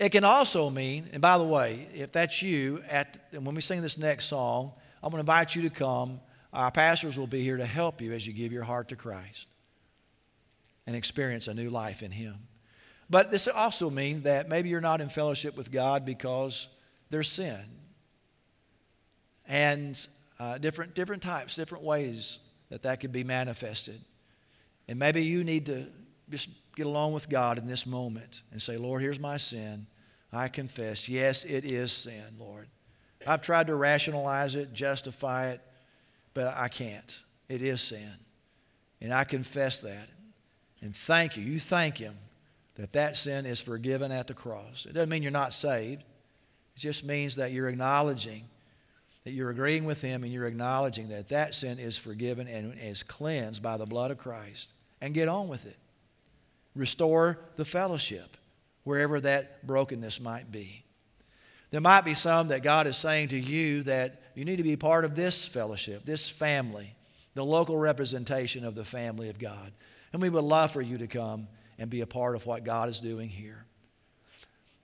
It 0.00 0.10
can 0.10 0.24
also 0.24 0.68
mean, 0.70 1.08
and 1.12 1.22
by 1.22 1.38
the 1.38 1.44
way, 1.44 1.86
if 1.94 2.10
that's 2.10 2.42
you, 2.42 2.82
at, 2.88 3.22
when 3.32 3.54
we 3.54 3.60
sing 3.60 3.82
this 3.82 3.98
next 3.98 4.24
song, 4.24 4.72
I'm 5.02 5.10
going 5.10 5.18
to 5.18 5.30
invite 5.30 5.54
you 5.54 5.62
to 5.62 5.70
come 5.70 6.20
our 6.52 6.70
pastors 6.70 7.18
will 7.18 7.26
be 7.26 7.42
here 7.42 7.56
to 7.56 7.66
help 7.66 8.00
you 8.00 8.12
as 8.12 8.26
you 8.26 8.32
give 8.32 8.52
your 8.52 8.64
heart 8.64 8.88
to 8.88 8.96
Christ 8.96 9.46
and 10.86 10.96
experience 10.96 11.46
a 11.46 11.54
new 11.54 11.70
life 11.70 12.02
in 12.02 12.10
Him. 12.10 12.34
But 13.08 13.30
this 13.30 13.46
also 13.46 13.90
means 13.90 14.24
that 14.24 14.48
maybe 14.48 14.68
you're 14.68 14.80
not 14.80 15.00
in 15.00 15.08
fellowship 15.08 15.56
with 15.56 15.70
God 15.70 16.04
because 16.04 16.68
there's 17.10 17.28
sin. 17.28 17.60
And 19.46 20.06
uh, 20.38 20.58
different, 20.58 20.94
different 20.94 21.22
types, 21.22 21.56
different 21.56 21.84
ways 21.84 22.38
that 22.68 22.82
that 22.82 23.00
could 23.00 23.12
be 23.12 23.24
manifested. 23.24 24.00
And 24.88 24.98
maybe 24.98 25.22
you 25.22 25.44
need 25.44 25.66
to 25.66 25.86
just 26.30 26.48
get 26.76 26.86
along 26.86 27.12
with 27.12 27.28
God 27.28 27.58
in 27.58 27.66
this 27.66 27.86
moment 27.86 28.42
and 28.52 28.60
say, 28.60 28.76
Lord, 28.76 29.02
here's 29.02 29.20
my 29.20 29.36
sin. 29.36 29.86
I 30.32 30.48
confess. 30.48 31.08
Yes, 31.08 31.44
it 31.44 31.70
is 31.70 31.92
sin, 31.92 32.24
Lord. 32.38 32.68
I've 33.26 33.42
tried 33.42 33.66
to 33.66 33.74
rationalize 33.74 34.54
it, 34.54 34.72
justify 34.72 35.50
it, 35.50 35.60
but 36.34 36.48
I 36.56 36.68
can't. 36.68 37.20
It 37.48 37.62
is 37.62 37.80
sin. 37.82 38.14
And 39.00 39.12
I 39.12 39.24
confess 39.24 39.80
that. 39.80 40.08
And 40.80 40.94
thank 40.94 41.36
you. 41.36 41.42
You 41.42 41.60
thank 41.60 41.98
Him 41.98 42.16
that 42.76 42.92
that 42.92 43.16
sin 43.16 43.44
is 43.44 43.60
forgiven 43.60 44.12
at 44.12 44.26
the 44.26 44.34
cross. 44.34 44.86
It 44.86 44.94
doesn't 44.94 45.08
mean 45.08 45.22
you're 45.22 45.32
not 45.32 45.52
saved, 45.52 46.02
it 46.02 46.80
just 46.80 47.04
means 47.04 47.36
that 47.36 47.52
you're 47.52 47.68
acknowledging 47.68 48.44
that 49.24 49.32
you're 49.32 49.50
agreeing 49.50 49.84
with 49.84 50.00
Him 50.00 50.24
and 50.24 50.32
you're 50.32 50.46
acknowledging 50.46 51.08
that 51.08 51.28
that 51.28 51.54
sin 51.54 51.78
is 51.78 51.98
forgiven 51.98 52.48
and 52.48 52.74
is 52.80 53.02
cleansed 53.02 53.62
by 53.62 53.76
the 53.76 53.86
blood 53.86 54.10
of 54.10 54.18
Christ. 54.18 54.72
And 55.02 55.14
get 55.14 55.28
on 55.28 55.48
with 55.48 55.66
it. 55.66 55.76
Restore 56.74 57.38
the 57.56 57.64
fellowship 57.64 58.36
wherever 58.84 59.20
that 59.20 59.66
brokenness 59.66 60.20
might 60.20 60.50
be. 60.50 60.84
There 61.70 61.80
might 61.80 62.04
be 62.04 62.14
some 62.14 62.48
that 62.48 62.62
God 62.62 62.86
is 62.86 62.96
saying 62.96 63.28
to 63.28 63.38
you 63.38 63.84
that 63.84 64.22
you 64.34 64.44
need 64.44 64.56
to 64.56 64.62
be 64.62 64.76
part 64.76 65.04
of 65.04 65.14
this 65.14 65.44
fellowship, 65.44 66.04
this 66.04 66.28
family, 66.28 66.94
the 67.34 67.44
local 67.44 67.78
representation 67.78 68.64
of 68.64 68.74
the 68.74 68.84
family 68.84 69.28
of 69.28 69.38
God. 69.38 69.72
And 70.12 70.20
we 70.20 70.30
would 70.30 70.44
love 70.44 70.72
for 70.72 70.82
you 70.82 70.98
to 70.98 71.06
come 71.06 71.46
and 71.78 71.88
be 71.88 72.00
a 72.00 72.06
part 72.06 72.34
of 72.34 72.44
what 72.46 72.64
God 72.64 72.88
is 72.88 73.00
doing 73.00 73.28
here. 73.28 73.64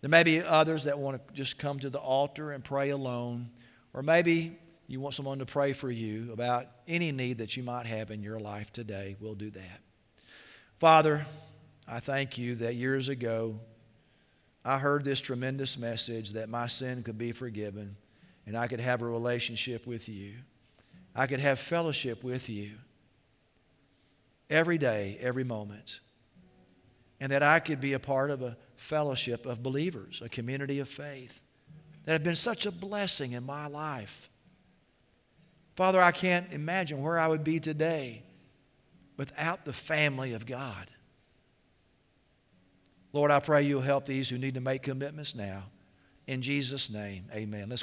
There 0.00 0.10
may 0.10 0.22
be 0.22 0.40
others 0.40 0.84
that 0.84 0.98
want 0.98 1.26
to 1.26 1.34
just 1.34 1.58
come 1.58 1.80
to 1.80 1.90
the 1.90 1.98
altar 1.98 2.52
and 2.52 2.62
pray 2.62 2.90
alone, 2.90 3.50
or 3.92 4.02
maybe 4.02 4.56
you 4.86 5.00
want 5.00 5.14
someone 5.14 5.40
to 5.40 5.46
pray 5.46 5.72
for 5.72 5.90
you 5.90 6.32
about 6.32 6.66
any 6.86 7.10
need 7.10 7.38
that 7.38 7.56
you 7.56 7.64
might 7.64 7.86
have 7.86 8.12
in 8.12 8.22
your 8.22 8.38
life 8.38 8.72
today. 8.72 9.16
We'll 9.18 9.34
do 9.34 9.50
that. 9.50 9.80
Father, 10.78 11.26
I 11.88 11.98
thank 11.98 12.38
you 12.38 12.54
that 12.56 12.76
years 12.76 13.08
ago 13.08 13.58
I 14.66 14.80
heard 14.80 15.04
this 15.04 15.20
tremendous 15.20 15.78
message 15.78 16.30
that 16.30 16.48
my 16.48 16.66
sin 16.66 17.04
could 17.04 17.16
be 17.16 17.30
forgiven 17.30 17.96
and 18.46 18.56
I 18.56 18.66
could 18.66 18.80
have 18.80 19.00
a 19.00 19.06
relationship 19.06 19.86
with 19.86 20.08
you. 20.08 20.32
I 21.14 21.28
could 21.28 21.38
have 21.38 21.60
fellowship 21.60 22.24
with 22.24 22.48
you 22.48 22.72
every 24.50 24.76
day, 24.76 25.18
every 25.20 25.44
moment. 25.44 26.00
And 27.20 27.30
that 27.30 27.44
I 27.44 27.60
could 27.60 27.80
be 27.80 27.92
a 27.92 28.00
part 28.00 28.32
of 28.32 28.42
a 28.42 28.56
fellowship 28.74 29.46
of 29.46 29.62
believers, 29.62 30.20
a 30.20 30.28
community 30.28 30.80
of 30.80 30.88
faith 30.88 31.44
that 32.04 32.12
have 32.12 32.24
been 32.24 32.34
such 32.34 32.66
a 32.66 32.72
blessing 32.72 33.32
in 33.32 33.46
my 33.46 33.68
life. 33.68 34.28
Father, 35.76 36.02
I 36.02 36.10
can't 36.10 36.52
imagine 36.52 37.00
where 37.00 37.20
I 37.20 37.28
would 37.28 37.44
be 37.44 37.60
today 37.60 38.24
without 39.16 39.64
the 39.64 39.72
family 39.72 40.32
of 40.32 40.44
God. 40.44 40.88
Lord, 43.12 43.30
I 43.30 43.40
pray 43.40 43.62
you'll 43.62 43.80
help 43.80 44.06
these 44.06 44.28
who 44.28 44.38
need 44.38 44.54
to 44.54 44.60
make 44.60 44.82
commitments 44.82 45.34
now. 45.34 45.64
In 46.26 46.42
Jesus' 46.42 46.90
name, 46.90 47.24
amen. 47.32 47.62
Let's 47.68 47.74